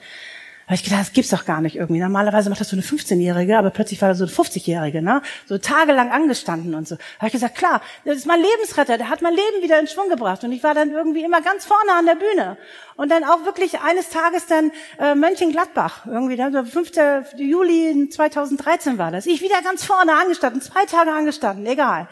habe 0.72 0.76
ich 0.76 0.84
gedacht, 0.84 1.00
das 1.00 1.12
gibt's 1.12 1.30
doch 1.30 1.44
gar 1.44 1.60
nicht 1.60 1.76
irgendwie. 1.76 2.00
Normalerweise 2.00 2.48
macht 2.48 2.60
das 2.60 2.70
so 2.70 2.76
eine 2.76 2.82
15-Jährige, 2.82 3.58
aber 3.58 3.68
plötzlich 3.70 4.00
war 4.00 4.08
das 4.08 4.16
so 4.16 4.24
eine 4.24 4.32
50-Jährige, 4.32 5.02
ne? 5.02 5.20
So 5.46 5.58
tagelang 5.58 6.10
angestanden 6.10 6.74
und 6.74 6.86
so. 6.88 6.96
habe 7.18 7.26
ich 7.26 7.32
gesagt, 7.32 7.56
klar, 7.56 7.82
das 8.04 8.16
ist 8.16 8.26
mein 8.26 8.40
Lebensretter, 8.40 8.96
der 8.96 9.10
hat 9.10 9.22
mein 9.22 9.34
Leben 9.34 9.62
wieder 9.62 9.78
in 9.78 9.86
Schwung 9.86 10.08
gebracht. 10.08 10.44
Und 10.44 10.52
ich 10.52 10.62
war 10.62 10.72
dann 10.72 10.90
irgendwie 10.90 11.24
immer 11.24 11.42
ganz 11.42 11.66
vorne 11.66 11.92
an 11.92 12.06
der 12.06 12.14
Bühne. 12.14 12.56
Und 12.96 13.10
dann 13.10 13.24
auch 13.24 13.44
wirklich 13.44 13.80
eines 13.80 14.08
Tages 14.08 14.46
dann 14.46 14.70
äh, 14.98 15.14
Mönchengladbach, 15.14 16.06
irgendwie, 16.06 16.36
dann, 16.36 16.52
so 16.52 16.64
5. 16.64 16.90
Juli 17.36 18.08
2013 18.08 18.96
war 18.96 19.10
das. 19.10 19.26
Ich 19.26 19.42
wieder 19.42 19.60
ganz 19.62 19.84
vorne 19.84 20.14
angestanden, 20.14 20.62
zwei 20.62 20.86
Tage 20.86 21.10
angestanden, 21.10 21.66
egal. 21.66 22.08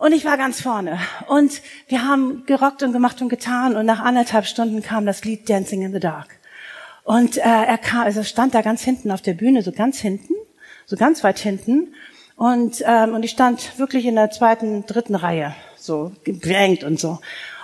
Und 0.00 0.12
ich 0.12 0.24
war 0.24 0.38
ganz 0.38 0.62
vorne. 0.62 0.98
Und 1.28 1.60
wir 1.88 2.08
haben 2.08 2.46
gerockt 2.46 2.82
und 2.82 2.94
gemacht 2.94 3.20
und 3.20 3.28
getan. 3.28 3.76
Und 3.76 3.84
nach 3.84 4.00
anderthalb 4.00 4.46
Stunden 4.46 4.82
kam 4.82 5.04
das 5.04 5.24
Lied 5.24 5.46
Dancing 5.46 5.82
in 5.82 5.92
the 5.92 6.00
Dark. 6.00 6.38
Und 7.04 7.36
äh, 7.36 7.42
er 7.42 7.76
kam, 7.76 8.04
also 8.04 8.22
stand 8.22 8.54
da 8.54 8.62
ganz 8.62 8.82
hinten 8.82 9.10
auf 9.10 9.20
der 9.20 9.34
Bühne, 9.34 9.60
so 9.60 9.72
ganz 9.72 9.98
hinten, 9.98 10.32
so 10.86 10.96
ganz 10.96 11.22
weit 11.22 11.38
hinten. 11.38 11.94
Und, 12.36 12.82
ähm, 12.86 13.12
und 13.12 13.24
ich 13.24 13.30
stand 13.30 13.78
wirklich 13.78 14.06
in 14.06 14.14
der 14.14 14.30
zweiten, 14.30 14.86
dritten 14.86 15.14
Reihe. 15.14 15.54
so 15.76 16.12
gebänkt 16.24 16.82
und 16.82 16.98
so. 16.98 17.18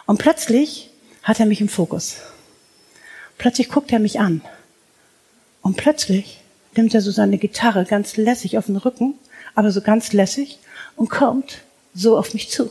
Und 0.04 0.18
plötzlich 0.18 0.90
hat 1.22 1.40
er 1.40 1.46
mich 1.46 1.62
im 1.62 1.70
Fokus. 1.70 2.18
Plötzlich 3.38 3.70
guckt 3.70 3.90
er 3.92 3.98
mich 3.98 4.20
an. 4.20 4.42
Und 5.62 5.78
plötzlich 5.78 6.42
nimmt 6.76 6.94
er 6.94 7.00
so 7.00 7.10
seine 7.10 7.38
Gitarre 7.38 7.86
ganz 7.86 8.18
lässig 8.18 8.58
auf 8.58 8.66
den 8.66 8.76
Rücken, 8.76 9.14
aber 9.54 9.70
so 9.70 9.80
ganz 9.80 10.12
lässig 10.12 10.58
und 10.96 11.08
kommt 11.08 11.62
so 11.96 12.16
auf 12.16 12.34
mich 12.34 12.50
zu. 12.50 12.70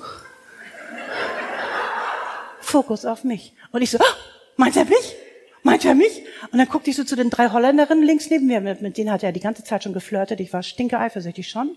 Fokus 2.62 3.06
auf 3.06 3.24
mich. 3.24 3.54
Und 3.72 3.82
ich 3.82 3.92
so, 3.92 3.98
oh, 4.00 4.14
meint 4.58 4.76
er 4.76 4.86
mich? 4.86 5.16
Meint 5.64 5.84
er 5.84 5.96
mich? 5.96 6.24
Und 6.52 6.60
dann 6.60 6.68
guckte 6.68 6.92
ich 6.92 6.96
so 6.96 7.04
zu 7.04 7.16
den 7.16 7.30
drei 7.30 7.50
Holländerinnen 7.50 8.04
links 8.04 8.30
neben 8.30 8.46
mir. 8.46 8.62
Mit, 8.62 8.82
mit 8.82 8.98
denen 8.98 9.12
hat 9.12 9.24
er 9.24 9.32
die 9.32 9.40
ganze 9.40 9.64
Zeit 9.64 9.84
schon 9.84 9.94
geflirtet. 9.94 10.40
Ich 10.40 10.54
war 10.54 10.62
stinke 10.62 11.00
eifersüchtig 11.00 11.50
schon. 11.50 11.76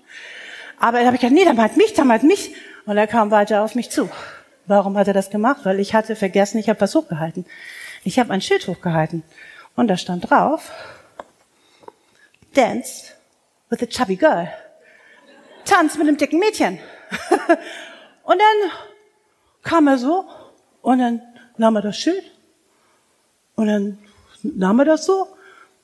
Aber 0.78 0.98
dann 0.98 1.06
habe 1.06 1.16
ich 1.16 1.22
gedacht, 1.22 1.34
nee, 1.34 1.44
der 1.44 1.54
meint 1.54 1.76
mich, 1.76 1.94
der 1.94 2.04
meint 2.04 2.22
mich. 2.22 2.54
Und 2.84 2.96
er 2.96 3.06
kam 3.06 3.30
weiter 3.30 3.62
auf 3.62 3.74
mich 3.74 3.90
zu. 3.90 4.10
Warum 4.66 4.96
hat 4.98 5.08
er 5.08 5.14
das 5.14 5.30
gemacht? 5.30 5.60
Weil 5.64 5.80
ich 5.80 5.94
hatte 5.94 6.16
vergessen, 6.16 6.58
ich 6.58 6.68
habe 6.68 6.80
was 6.80 6.94
hochgehalten. 6.94 7.46
Ich 8.04 8.18
habe 8.18 8.32
ein 8.32 8.42
Schild 8.42 8.66
hochgehalten. 8.68 9.22
Und 9.74 9.88
da 9.88 9.96
stand 9.96 10.28
drauf, 10.28 10.70
Dance 12.54 13.12
with 13.70 13.82
a 13.82 13.86
chubby 13.86 14.16
girl. 14.16 14.48
Tanz 15.64 15.96
mit 15.96 16.08
einem 16.08 16.16
dicken 16.16 16.38
Mädchen. 16.38 16.78
und 18.22 18.38
dann 18.38 18.70
kam 19.62 19.86
er 19.86 19.98
so 19.98 20.26
und 20.82 20.98
dann 20.98 21.22
nahm 21.56 21.76
er 21.76 21.82
das 21.82 21.96
Schild 21.96 22.24
und 23.56 23.66
dann 23.66 23.98
nahm 24.42 24.78
er 24.78 24.84
das 24.84 25.04
so, 25.04 25.26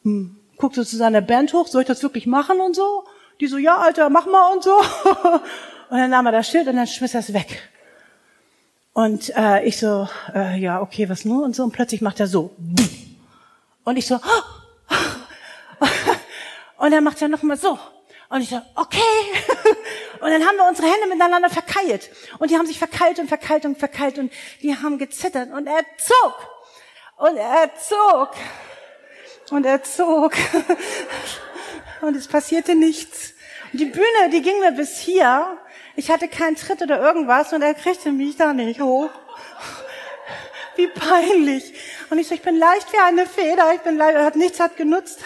hm, 0.02 0.36
guckte 0.56 0.84
zu 0.84 0.96
seiner 0.96 1.20
Band 1.20 1.52
hoch, 1.52 1.66
soll 1.66 1.82
ich 1.82 1.88
das 1.88 2.02
wirklich 2.02 2.26
machen 2.26 2.60
und 2.60 2.76
so? 2.76 3.04
Die 3.40 3.46
so, 3.46 3.58
ja, 3.58 3.78
Alter, 3.78 4.10
mach 4.10 4.26
mal 4.26 4.52
und 4.52 4.62
so. 4.62 4.76
und 5.90 5.98
dann 5.98 6.10
nahm 6.10 6.26
er 6.26 6.32
das 6.32 6.48
Schild 6.48 6.68
und 6.68 6.76
dann 6.76 6.86
schmiss 6.86 7.14
er 7.14 7.20
es 7.20 7.32
weg. 7.32 7.70
Und 8.92 9.36
äh, 9.36 9.64
ich 9.64 9.76
so, 9.78 10.08
äh, 10.32 10.56
ja, 10.58 10.80
okay, 10.80 11.08
was 11.08 11.24
nur 11.24 11.44
und 11.44 11.56
so. 11.56 11.64
Und 11.64 11.72
plötzlich 11.72 12.00
macht 12.00 12.20
er 12.20 12.28
so. 12.28 12.54
Und 13.82 13.96
ich 13.96 14.06
so, 14.06 14.14
und 16.78 16.90
dann 16.92 17.02
macht 17.02 17.20
er 17.20 17.28
nochmal 17.28 17.56
so. 17.56 17.76
Und 18.34 18.40
ich 18.40 18.48
so, 18.48 18.60
okay. 18.74 18.98
Und 20.20 20.28
dann 20.28 20.44
haben 20.44 20.56
wir 20.56 20.66
unsere 20.68 20.88
Hände 20.88 21.06
miteinander 21.06 21.48
verkeilt. 21.48 22.10
Und 22.40 22.50
die 22.50 22.58
haben 22.58 22.66
sich 22.66 22.80
verkeilt 22.80 23.20
und 23.20 23.28
verkeilt 23.28 23.64
und 23.64 23.78
verkeilt 23.78 24.18
und 24.18 24.32
die 24.60 24.76
haben 24.76 24.98
gezittert. 24.98 25.52
Und 25.52 25.68
er 25.68 25.84
zog. 25.98 26.34
Und 27.16 27.36
er 27.36 27.70
zog. 27.76 28.30
Und 29.52 29.64
er 29.64 29.84
zog. 29.84 30.32
Und 32.00 32.16
es 32.16 32.26
passierte 32.26 32.74
nichts. 32.74 33.34
Und 33.72 33.80
die 33.80 33.84
Bühne, 33.84 34.30
die 34.32 34.42
ging 34.42 34.58
mir 34.58 34.72
bis 34.72 34.98
hier. 34.98 35.56
Ich 35.94 36.10
hatte 36.10 36.26
keinen 36.26 36.56
Tritt 36.56 36.82
oder 36.82 37.00
irgendwas 37.00 37.52
und 37.52 37.62
er 37.62 37.74
kriegte 37.74 38.10
mich 38.10 38.36
da 38.36 38.52
nicht 38.52 38.80
hoch. 38.80 39.10
Wie 40.76 40.88
peinlich. 40.88 41.72
Und 42.10 42.18
ich 42.18 42.26
so, 42.26 42.34
ich 42.34 42.42
bin 42.42 42.58
leicht 42.58 42.92
wie 42.92 42.98
eine 42.98 43.26
Feder, 43.26 43.72
ich 43.74 43.80
bin 43.82 43.96
leicht, 43.96 44.18
hat 44.18 44.34
nichts 44.34 44.58
hat 44.58 44.76
genutzt. 44.76 45.20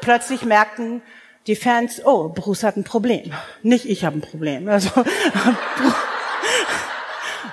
Plötzlich 0.00 0.42
merkten 0.44 1.02
die 1.46 1.56
Fans, 1.56 2.00
oh, 2.04 2.28
Bruce 2.28 2.62
hat 2.62 2.76
ein 2.76 2.84
Problem. 2.84 3.32
Nicht 3.62 3.86
ich 3.86 4.04
habe 4.04 4.18
ein 4.18 4.20
Problem. 4.20 4.68
Also, 4.68 4.90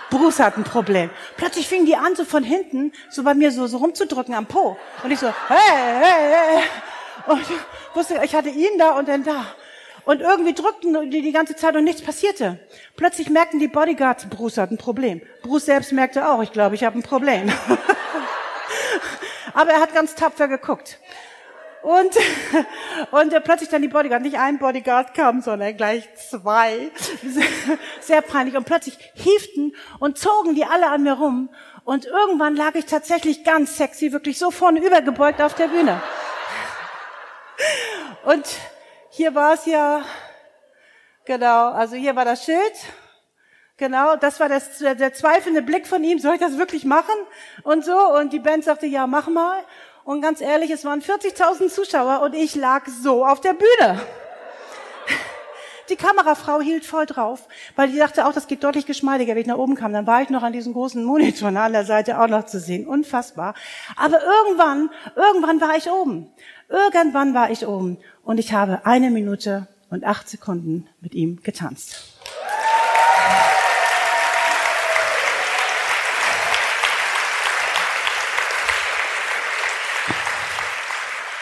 Bruce 0.10 0.40
hat 0.40 0.58
ein 0.58 0.64
Problem. 0.64 1.10
Plötzlich 1.38 1.68
fingen 1.68 1.86
die 1.86 1.96
an, 1.96 2.16
so 2.16 2.26
von 2.26 2.44
hinten, 2.44 2.92
so 3.10 3.24
bei 3.24 3.34
mir 3.34 3.52
so, 3.52 3.68
so 3.68 3.78
rumzudrücken 3.78 4.34
am 4.34 4.46
Po. 4.46 4.78
Und 5.04 5.12
ich 5.12 5.20
so, 5.20 5.28
hey, 5.48 5.58
hey, 6.02 6.34
hey. 6.34 6.64
Und 7.28 7.42
ich 7.42 7.48
wusste, 7.96 8.22
ich 8.24 8.36
hatte 8.36 8.50
ihn 8.50 8.78
da 8.78 8.98
und 8.98 9.08
dann 9.08 9.24
da. 9.24 9.46
Und 10.06 10.22
irgendwie 10.22 10.54
drückten 10.54 11.12
die 11.12 11.22
die 11.22 11.32
ganze 11.32 11.56
Zeit 11.56 11.76
und 11.76 11.84
nichts 11.84 12.02
passierte. 12.02 12.60
Plötzlich 12.96 13.30
merkten 13.30 13.60
die 13.60 13.68
Bodyguards, 13.68 14.28
Bruce 14.28 14.58
hat 14.58 14.72
ein 14.72 14.78
Problem. 14.78 15.22
Bruce 15.44 15.66
selbst 15.66 15.92
merkte 15.92 16.28
auch, 16.30 16.42
ich 16.42 16.52
glaube, 16.52 16.76
ich 16.76 16.84
habe 16.84 16.98
ein 16.98 17.04
Problem. 17.04 17.52
Aber 19.54 19.72
er 19.72 19.82
hat 19.82 19.94
ganz 19.94 20.16
tapfer 20.16 20.48
geguckt. 20.48 21.00
Und, 21.82 22.18
und 23.12 23.34
äh, 23.34 23.42
plötzlich 23.42 23.70
dann 23.70 23.82
die 23.82 23.88
Bodyguard, 23.88 24.22
nicht 24.22 24.38
ein 24.38 24.60
Bodyguard 24.60 25.14
kam, 25.14 25.42
sondern 25.42 25.76
gleich 25.78 26.14
zwei. 26.16 26.92
Sehr 28.02 28.22
peinlich. 28.22 28.58
Und 28.58 28.66
plötzlich 28.66 28.98
hieften 29.14 29.76
und 30.00 30.18
zogen 30.18 30.56
die 30.56 30.66
alle 30.66 30.88
an 30.88 31.04
mir 31.04 31.14
rum. 31.14 31.50
Und 31.86 32.06
irgendwann 32.06 32.56
lag 32.56 32.76
ich 32.76 32.86
tatsächlich 32.86 33.44
ganz 33.44 33.78
sexy, 33.78 34.12
wirklich 34.12 34.38
so 34.38 34.52
vorne 34.52 34.86
übergebeugt 34.86 35.42
auf 35.42 35.56
der 35.56 35.70
Bühne. 35.70 36.02
Und 38.26 38.46
hier 39.10 39.34
war 39.34 39.54
es 39.54 39.66
ja, 39.66 40.04
genau, 41.26 41.72
also 41.72 41.96
hier 41.96 42.16
war 42.16 42.26
das 42.26 42.46
Schild. 42.46 42.74
Genau, 43.78 44.18
das 44.18 44.42
war 44.42 44.50
das, 44.50 44.80
der, 44.80 44.94
der 44.94 45.14
zweifelnde 45.14 45.62
Blick 45.62 45.88
von 45.88 46.04
ihm, 46.04 46.20
soll 46.20 46.34
ich 46.34 46.42
das 46.42 46.58
wirklich 46.58 46.84
machen? 46.84 47.16
Und 47.64 47.86
so, 47.86 47.98
und 47.98 48.34
die 48.34 48.40
Band 48.40 48.66
sagte, 48.66 48.86
ja, 48.86 49.08
mach 49.08 49.30
mal. 49.30 49.64
Und 50.10 50.24
ganz 50.24 50.42
ehrlich, 50.42 50.72
es 50.72 50.86
waren 50.86 51.04
40.000 51.04 51.70
Zuschauer 51.70 52.24
und 52.24 52.34
ich 52.34 52.56
lag 52.56 52.88
so 52.88 53.24
auf 53.24 53.42
der 53.42 53.54
Bühne. 53.54 54.02
Die 55.88 55.96
Kamerafrau 55.96 56.62
hielt 56.62 56.84
voll 56.84 57.06
drauf, 57.06 57.48
weil 57.76 57.92
die 57.92 58.00
dachte 58.00 58.26
auch, 58.26 58.34
das 58.34 58.48
geht 58.48 58.64
deutlich 58.64 58.88
geschmeidiger, 58.88 59.36
wenn 59.36 59.42
ich 59.42 59.48
nach 59.48 59.60
oben 59.60 59.76
kam. 59.76 59.94
Dann 59.94 60.08
war 60.08 60.24
ich 60.24 60.32
noch 60.32 60.42
an 60.42 60.52
diesem 60.52 60.74
großen 60.74 61.04
Monitor 61.04 61.50
an 61.50 61.74
der 61.74 61.86
Seite 61.86 62.20
auch 62.20 62.28
noch 62.28 62.48
zu 62.48 62.60
sehen. 62.60 62.88
Unfassbar. 62.88 63.54
Aber 63.98 64.18
irgendwann, 64.24 64.90
irgendwann 65.16 65.62
war 65.62 65.78
ich 65.78 65.92
oben. 65.92 66.32
Irgendwann 66.70 67.36
war 67.36 67.52
ich 67.52 67.68
oben. 67.68 68.00
Und 68.24 68.40
ich 68.40 68.52
habe 68.52 68.88
eine 68.88 69.12
Minute 69.12 69.68
und 69.92 70.06
acht 70.06 70.28
Sekunden 70.28 70.88
mit 71.02 71.14
ihm 71.14 71.44
getanzt. 71.44 72.19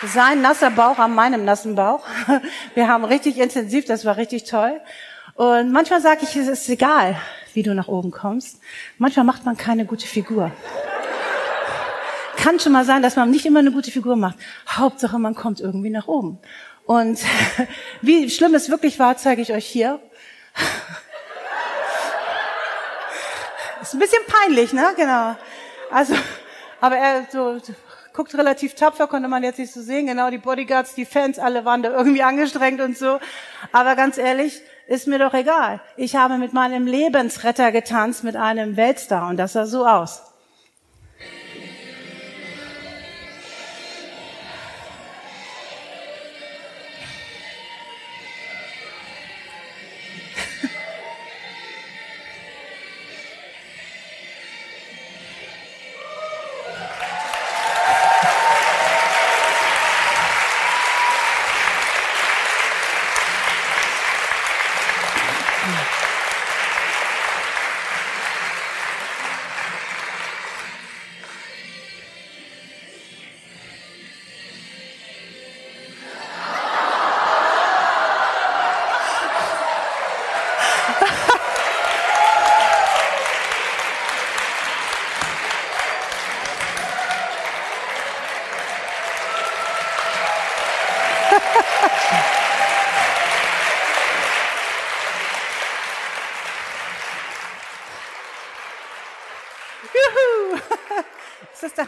Sein 0.04 0.42
nasser 0.42 0.70
Bauch 0.70 1.00
an 1.00 1.16
meinem 1.16 1.44
nassen 1.44 1.74
Bauch. 1.74 2.06
Wir 2.76 2.88
haben 2.88 3.04
richtig 3.04 3.40
intensiv, 3.40 3.86
das 3.86 4.06
war 4.06 4.18
richtig 4.18 4.44
toll. 4.44 4.80
Und 5.34 5.72
manchmal 5.72 6.02
sage 6.02 6.20
ich, 6.22 6.36
es 6.36 6.48
ist 6.48 6.70
egal, 6.70 7.20
wie 7.54 7.64
du 7.64 7.74
nach 7.74 7.88
oben 7.88 8.12
kommst. 8.12 8.60
Manchmal 9.00 9.26
macht 9.26 9.46
man 9.46 9.58
keine 9.58 9.86
gute 9.86 10.06
Figur. 10.06 10.52
Kann 12.38 12.60
schon 12.60 12.74
mal 12.74 12.86
sein, 12.86 13.02
dass 13.02 13.16
man 13.16 13.32
nicht 13.32 13.48
immer 13.48 13.60
eine 13.60 13.72
gute 13.72 13.90
Figur 13.90 14.16
macht. 14.16 14.38
Hauptsache, 14.70 15.18
man 15.18 15.34
kommt 15.34 15.62
irgendwie 15.62 15.90
nach 15.90 16.08
oben. 16.08 16.38
Und 16.86 17.20
wie 18.02 18.30
schlimm 18.30 18.54
es 18.54 18.70
wirklich 18.70 19.00
war, 19.00 19.18
zeige 19.18 19.42
ich 19.42 19.52
euch 19.52 19.66
hier. 19.66 20.00
Ist 23.82 23.96
ein 23.96 24.00
bisschen 24.00 24.24
peinlich, 24.28 24.74
ne? 24.74 24.94
Genau. 24.96 25.36
Also, 25.90 26.14
aber 26.82 26.98
er 26.98 27.26
so 27.32 27.60
guckt 28.18 28.36
relativ 28.36 28.74
tapfer, 28.74 29.06
konnte 29.06 29.28
man 29.28 29.44
jetzt 29.44 29.60
nicht 29.60 29.72
so 29.72 29.80
sehen. 29.80 30.08
Genau, 30.08 30.32
die 30.32 30.40
Bodyguards, 30.40 30.96
die 30.96 31.06
Fans, 31.06 31.38
alle 31.38 31.66
waren 31.66 31.84
da 31.84 31.92
irgendwie 31.92 32.24
angestrengt 32.24 32.82
und 32.82 32.98
so. 32.98 33.20
Aber 33.72 33.96
ganz 33.96 34.18
ehrlich, 34.18 34.64
ist 34.88 35.08
mir 35.08 35.20
doch 35.20 35.36
egal. 35.36 35.82
Ich 35.98 36.16
habe 36.16 36.40
mit 36.40 36.52
meinem 36.52 36.88
Lebensretter 36.88 37.72
getanzt, 37.72 38.24
mit 38.24 38.36
einem 38.36 38.76
Weltstar 38.76 39.30
und 39.30 39.38
das 39.38 39.54
sah 39.54 39.68
so 39.68 39.86
aus. 39.86 40.27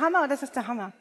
Hammer, 0.09 0.27
das 0.27 0.43
ist 0.43 0.55
der 0.55 0.67
Hammer. 0.67 0.91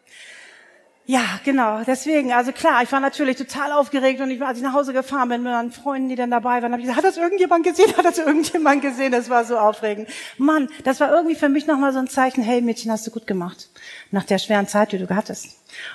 Ja, 1.07 1.41
genau. 1.43 1.81
Deswegen, 1.87 2.33
also 2.33 2.53
klar, 2.53 2.83
ich 2.83 2.93
war 2.93 3.01
natürlich 3.01 3.39
total 3.39 3.73
aufgeregt 3.73 4.21
und 4.21 4.31
ich, 4.31 4.43
als 4.43 4.59
ich 4.59 4.65
nach 4.65 4.75
Hause 4.75 4.93
gefahren 4.93 5.31
bin 5.31 5.43
mit 5.43 5.51
meinen 5.51 5.73
Freunden, 5.73 6.11
die 6.11 6.17
dann 6.17 6.31
dabei 6.31 6.61
waren, 6.61 6.73
habe 6.73 6.83
ich 6.83 6.87
gesagt, 6.87 6.99
hat 6.99 7.05
das 7.05 7.17
irgendjemand 7.17 7.65
gesehen? 7.65 7.91
Hat 7.97 8.05
das 8.05 8.19
irgendjemand 8.19 8.83
gesehen? 8.83 9.11
Das 9.11 9.31
war 9.31 9.47
so 9.47 9.57
aufregend. 9.57 10.11
Mann, 10.37 10.69
das 10.85 11.01
war 11.01 11.11
irgendwie 11.11 11.35
für 11.35 11.49
mich 11.49 11.67
nochmal 11.67 11.95
so 11.95 11.99
ein 11.99 12.09
Zeichen, 12.09 12.43
hey 12.43 12.61
Mädchen, 12.61 12.93
hast 12.93 13.07
du 13.07 13.11
gut 13.11 13.27
gemacht. 13.27 13.71
Nach 14.11 14.25
der 14.25 14.37
schweren 14.37 14.69
Zeit, 14.69 14.93
die 14.93 14.99
du 14.99 15.07
gehabt 15.07 15.31
hast. 15.31 15.47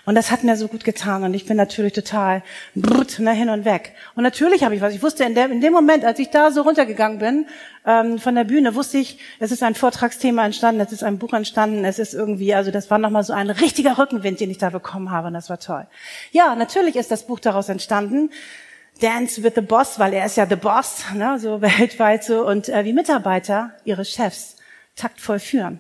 Und 0.06 0.16
das 0.16 0.32
hat 0.32 0.44
mir 0.44 0.56
so 0.56 0.68
gut 0.68 0.84
getan 0.84 1.24
und 1.24 1.34
ich 1.34 1.46
bin 1.46 1.58
natürlich 1.58 1.94
total 1.94 2.44
brut, 2.76 3.20
ne, 3.20 3.32
hin 3.32 3.50
und 3.50 3.66
weg. 3.66 3.94
Und 4.16 4.24
natürlich 4.24 4.64
habe 4.64 4.76
ich 4.76 4.82
was. 4.82 4.94
Ich 4.94 5.02
wusste 5.04 5.24
in, 5.24 5.36
der, 5.36 5.50
in 5.50 5.62
dem 5.62 5.74
Moment, 5.74 6.06
als 6.06 6.20
ich 6.20 6.30
da 6.30 6.52
so 6.52 6.62
runtergegangen 6.62 7.20
bin 7.20 7.46
ähm, 7.86 8.20
von 8.20 8.36
der 8.36 8.44
Bühne, 8.44 8.76
wusste 8.76 8.98
ich, 8.98 9.20
es 9.40 9.52
ist 9.52 9.64
ein 9.64 9.76
Vortragsthema 9.76 10.46
entstanden, 10.46 10.82
es 10.82 10.92
ist 10.92 11.04
ein 11.04 11.20
Buch 11.20 11.34
entstanden, 11.34 11.86
es 11.86 12.00
ist 12.00 12.14
irgendwie, 12.14 12.54
also 12.54 12.72
das 12.72 12.90
war 12.90 12.98
nochmal 12.98 13.24
so 13.24 13.34
ein 13.34 13.50
richtiger 13.50 13.98
Rückenwind, 13.98 14.40
den 14.40 14.50
ich 14.50 14.58
da 14.58 14.70
bekommen 14.70 15.12
habe 15.12 15.28
und 15.28 15.34
das 15.34 15.50
war 15.50 15.60
toll. 15.60 15.88
Ja, 16.32 16.56
natürlich 16.56 16.96
ist 16.96 17.12
das 17.12 17.28
Buch 17.28 17.40
daraus 17.40 17.70
entstanden. 17.70 18.30
Dance 19.02 19.44
with 19.44 19.54
the 19.56 19.62
Boss, 19.62 19.98
weil 20.00 20.14
er 20.14 20.26
ist 20.26 20.38
ja 20.38 20.46
the 20.46 20.56
Boss, 20.56 21.04
ne, 21.14 21.40
so 21.40 21.62
weltweit 21.62 22.24
so 22.24 22.46
und 22.46 22.70
äh, 22.70 22.86
wie 22.86 22.94
Mitarbeiter 22.94 23.72
ihre 23.86 24.06
Chefs 24.06 24.58
taktvoll 24.96 25.40
führen. 25.40 25.80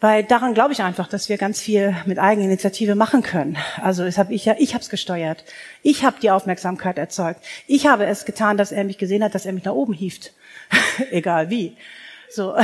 Weil 0.00 0.22
daran 0.22 0.54
glaube 0.54 0.72
ich 0.72 0.82
einfach, 0.82 1.08
dass 1.08 1.28
wir 1.28 1.38
ganz 1.38 1.60
viel 1.60 1.96
mit 2.06 2.20
Eigeninitiative 2.20 2.94
machen 2.94 3.22
können. 3.22 3.56
Also 3.82 4.04
das 4.04 4.16
habe 4.16 4.32
ich 4.32 4.44
ja, 4.44 4.54
ich 4.58 4.74
habe 4.74 4.82
es 4.82 4.90
gesteuert. 4.90 5.44
Ich 5.82 6.04
habe 6.04 6.20
die 6.20 6.30
Aufmerksamkeit 6.30 6.98
erzeugt. 6.98 7.44
Ich 7.66 7.88
habe 7.88 8.06
es 8.06 8.24
getan, 8.24 8.56
dass 8.56 8.70
er 8.70 8.84
mich 8.84 8.98
gesehen 8.98 9.24
hat, 9.24 9.34
dass 9.34 9.44
er 9.44 9.52
mich 9.52 9.64
nach 9.64 9.72
oben 9.72 9.92
hieft. 9.92 10.32
Egal 11.10 11.50
wie. 11.50 11.76
So. 12.30 12.54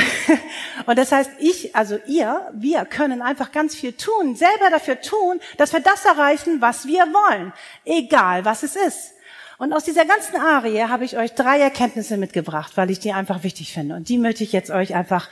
Und 0.87 0.97
das 0.97 1.11
heißt, 1.11 1.31
ich, 1.41 1.75
also 1.75 1.99
ihr, 2.07 2.53
wir 2.53 2.85
können 2.85 3.21
einfach 3.21 3.50
ganz 3.50 3.75
viel 3.75 3.95
tun, 3.95 4.37
selber 4.37 4.71
dafür 4.71 5.00
tun, 5.00 5.41
dass 5.57 5.73
wir 5.73 5.81
das 5.81 6.05
erreichen, 6.05 6.61
was 6.61 6.87
wir 6.87 7.03
wollen. 7.07 7.53
Egal, 7.85 8.45
was 8.45 8.62
es 8.62 8.76
ist. 8.76 9.12
Und 9.59 9.73
aus 9.73 9.85
dieser 9.85 10.05
ganzen 10.05 10.37
Arie 10.37 10.85
habe 10.85 11.05
ich 11.05 11.17
euch 11.17 11.33
drei 11.35 11.61
Erkenntnisse 11.61 12.17
mitgebracht, 12.17 12.73
weil 12.76 12.91
ich 12.91 12.99
die 12.99 13.12
einfach 13.12 13.43
wichtig 13.43 13.73
finde. 13.73 13.95
Und 13.95 14.09
die 14.09 14.19
möchte 14.19 14.45
ich 14.45 14.53
jetzt 14.53 14.71
euch 14.71 14.95
einfach 14.95 15.29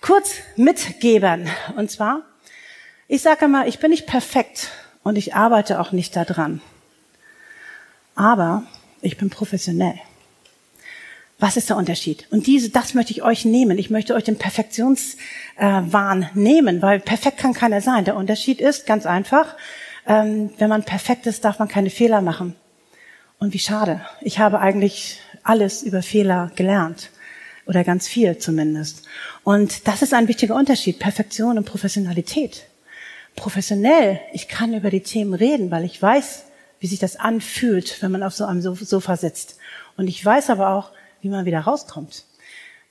kurz 0.00 0.34
mitgeben. 0.56 1.48
Und 1.76 1.90
zwar, 1.90 2.22
ich 3.08 3.22
sage 3.22 3.44
immer, 3.46 3.66
ich 3.66 3.78
bin 3.78 3.90
nicht 3.90 4.06
perfekt 4.06 4.68
und 5.02 5.16
ich 5.16 5.34
arbeite 5.34 5.80
auch 5.80 5.92
nicht 5.92 6.16
daran. 6.16 6.60
Aber 8.14 8.64
ich 9.00 9.16
bin 9.16 9.30
professionell. 9.30 9.94
Was 11.38 11.56
ist 11.56 11.70
der 11.70 11.78
Unterschied? 11.78 12.26
Und 12.30 12.46
diese, 12.46 12.68
das 12.68 12.92
möchte 12.92 13.12
ich 13.12 13.22
euch 13.22 13.46
nehmen. 13.46 13.78
Ich 13.78 13.88
möchte 13.88 14.14
euch 14.14 14.24
den 14.24 14.36
Perfektionswahn 14.36 16.22
äh, 16.22 16.28
nehmen, 16.34 16.82
weil 16.82 17.00
perfekt 17.00 17.38
kann 17.38 17.54
keiner 17.54 17.80
sein. 17.80 18.04
Der 18.04 18.16
Unterschied 18.16 18.60
ist 18.60 18.86
ganz 18.86 19.06
einfach, 19.06 19.56
ähm, 20.06 20.50
wenn 20.58 20.68
man 20.68 20.84
perfekt 20.84 21.26
ist, 21.26 21.44
darf 21.46 21.58
man 21.58 21.68
keine 21.68 21.88
Fehler 21.88 22.20
machen. 22.20 22.56
Und 23.38 23.54
wie 23.54 23.58
schade. 23.58 24.02
Ich 24.20 24.38
habe 24.38 24.60
eigentlich 24.60 25.18
alles 25.42 25.82
über 25.82 26.02
Fehler 26.02 26.52
gelernt. 26.56 27.10
Oder 27.70 27.84
ganz 27.84 28.08
viel 28.08 28.36
zumindest. 28.36 29.04
Und 29.44 29.86
das 29.86 30.02
ist 30.02 30.12
ein 30.12 30.26
wichtiger 30.26 30.56
Unterschied, 30.56 30.98
Perfektion 30.98 31.56
und 31.56 31.66
Professionalität. 31.66 32.64
Professionell, 33.36 34.18
ich 34.32 34.48
kann 34.48 34.74
über 34.74 34.90
die 34.90 35.04
Themen 35.04 35.34
reden, 35.34 35.70
weil 35.70 35.84
ich 35.84 36.02
weiß, 36.02 36.46
wie 36.80 36.88
sich 36.88 36.98
das 36.98 37.14
anfühlt, 37.14 38.02
wenn 38.02 38.10
man 38.10 38.24
auf 38.24 38.34
so 38.34 38.44
einem 38.44 38.60
Sofa 38.60 39.16
sitzt. 39.16 39.56
Und 39.96 40.08
ich 40.08 40.24
weiß 40.24 40.50
aber 40.50 40.70
auch, 40.70 40.90
wie 41.22 41.28
man 41.28 41.44
wieder 41.44 41.60
rauskommt. 41.60 42.24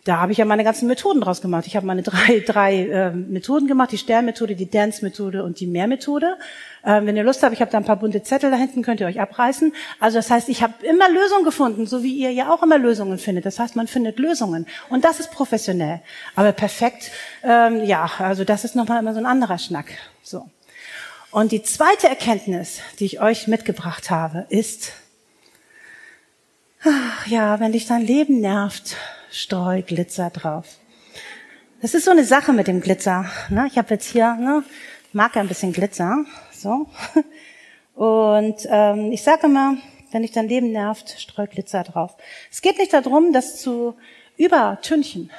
Da 0.05 0.21
habe 0.21 0.31
ich 0.31 0.37
ja 0.37 0.45
meine 0.45 0.63
ganzen 0.63 0.87
Methoden 0.87 1.19
draus 1.19 1.41
gemacht. 1.41 1.67
Ich 1.67 1.75
habe 1.75 1.85
meine 1.85 2.03
drei, 2.03 2.39
drei 2.45 2.85
äh, 2.85 3.11
Methoden 3.11 3.67
gemacht, 3.67 3.91
die 3.91 3.97
Sternmethode, 3.97 4.55
die 4.55 4.69
Dance-Methode 4.69 5.43
und 5.43 5.59
die 5.59 5.67
Mehrmethode. 5.67 6.37
Äh, 6.83 7.01
wenn 7.03 7.17
ihr 7.17 7.23
Lust 7.23 7.43
habt, 7.43 7.53
ich 7.53 7.61
habe 7.61 7.69
da 7.69 7.77
ein 7.77 7.85
paar 7.85 7.97
bunte 7.97 8.23
Zettel 8.23 8.49
da 8.49 8.57
hinten, 8.57 8.81
könnt 8.81 9.01
ihr 9.01 9.07
euch 9.07 9.19
abreißen. 9.19 9.73
Also 9.99 10.17
das 10.17 10.31
heißt, 10.31 10.47
ich 10.49 10.63
habe 10.63 10.73
immer 10.85 11.09
Lösungen 11.09 11.43
gefunden, 11.43 11.85
so 11.85 12.01
wie 12.01 12.13
ihr 12.13 12.31
ja 12.31 12.49
auch 12.49 12.63
immer 12.63 12.77
Lösungen 12.77 13.17
findet. 13.17 13.45
Das 13.45 13.59
heißt, 13.59 13.75
man 13.75 13.87
findet 13.87 14.19
Lösungen. 14.19 14.67
Und 14.89 15.03
das 15.03 15.19
ist 15.19 15.31
professionell. 15.31 16.01
Aber 16.35 16.53
perfekt, 16.53 17.11
ähm, 17.43 17.83
ja, 17.83 18.09
also 18.19 18.45
das 18.45 18.63
ist 18.63 18.75
nochmal 18.75 18.99
immer 18.99 19.13
so 19.13 19.19
ein 19.19 19.25
anderer 19.25 19.57
Schnack. 19.57 19.87
So. 20.23 20.45
Und 21.31 21.51
die 21.51 21.61
zweite 21.61 22.07
Erkenntnis, 22.07 22.79
die 22.99 23.05
ich 23.05 23.21
euch 23.21 23.47
mitgebracht 23.47 24.09
habe, 24.09 24.47
ist, 24.49 24.93
ach, 26.83 27.27
ja, 27.27 27.59
wenn 27.59 27.73
dich 27.73 27.85
dein 27.85 28.01
Leben 28.01 28.39
nervt, 28.39 28.95
streu 29.31 29.81
Glitzer 29.81 30.29
drauf. 30.29 30.65
Das 31.81 31.93
ist 31.93 32.05
so 32.05 32.11
eine 32.11 32.25
Sache 32.25 32.53
mit 32.53 32.67
dem 32.67 32.81
Glitzer. 32.81 33.25
Ne? 33.49 33.67
Ich 33.67 33.77
habe 33.77 33.93
jetzt 33.93 34.07
hier, 34.07 34.35
ne, 34.35 34.63
mag 35.13 35.37
ein 35.37 35.47
bisschen 35.47 35.71
Glitzer. 35.71 36.25
So. 36.51 36.87
Und 37.95 38.67
ähm, 38.69 39.11
ich 39.11 39.23
sage 39.23 39.47
immer, 39.47 39.77
wenn 40.11 40.23
dich 40.23 40.31
dein 40.31 40.47
Leben 40.47 40.71
nervt, 40.71 41.15
streu 41.17 41.47
Glitzer 41.47 41.83
drauf. 41.83 42.15
Es 42.51 42.61
geht 42.61 42.77
nicht 42.77 42.93
darum, 42.93 43.33
das 43.33 43.61
zu 43.61 43.95
übertünchen. 44.37 45.31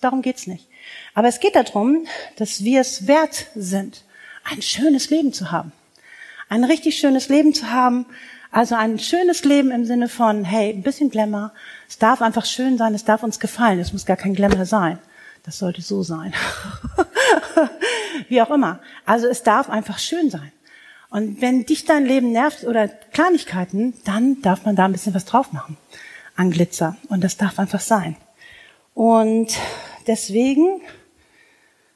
Darum 0.00 0.22
geht's 0.22 0.46
nicht. 0.46 0.68
Aber 1.14 1.28
es 1.28 1.40
geht 1.40 1.56
darum, 1.56 2.06
dass 2.36 2.64
wir 2.64 2.80
es 2.80 3.06
wert 3.06 3.46
sind, 3.54 4.04
ein 4.44 4.62
schönes 4.62 5.10
Leben 5.10 5.32
zu 5.32 5.50
haben. 5.50 5.72
Ein 6.48 6.64
richtig 6.64 6.98
schönes 6.98 7.28
Leben 7.28 7.54
zu 7.54 7.70
haben. 7.70 8.06
Also 8.54 8.76
ein 8.76 9.00
schönes 9.00 9.42
Leben 9.42 9.72
im 9.72 9.84
Sinne 9.84 10.08
von, 10.08 10.44
hey, 10.44 10.70
ein 10.70 10.82
bisschen 10.82 11.10
Glamour. 11.10 11.52
Es 11.88 11.98
darf 11.98 12.22
einfach 12.22 12.44
schön 12.44 12.78
sein, 12.78 12.94
es 12.94 13.04
darf 13.04 13.24
uns 13.24 13.40
gefallen. 13.40 13.80
Es 13.80 13.92
muss 13.92 14.06
gar 14.06 14.16
kein 14.16 14.32
Glamour 14.32 14.64
sein. 14.64 15.00
Das 15.42 15.58
sollte 15.58 15.82
so 15.82 16.04
sein. 16.04 16.32
Wie 18.28 18.40
auch 18.40 18.52
immer. 18.52 18.78
Also 19.06 19.26
es 19.26 19.42
darf 19.42 19.68
einfach 19.68 19.98
schön 19.98 20.30
sein. 20.30 20.52
Und 21.10 21.40
wenn 21.40 21.66
dich 21.66 21.84
dein 21.84 22.06
Leben 22.06 22.30
nervt 22.30 22.62
oder 22.62 22.86
Kleinigkeiten, 22.86 23.94
dann 24.04 24.40
darf 24.40 24.64
man 24.64 24.76
da 24.76 24.84
ein 24.84 24.92
bisschen 24.92 25.14
was 25.14 25.24
drauf 25.24 25.50
machen 25.52 25.76
an 26.36 26.52
Glitzer. 26.52 26.96
Und 27.08 27.24
das 27.24 27.36
darf 27.36 27.58
einfach 27.58 27.80
sein. 27.80 28.14
Und 28.94 29.48
deswegen, 30.06 30.80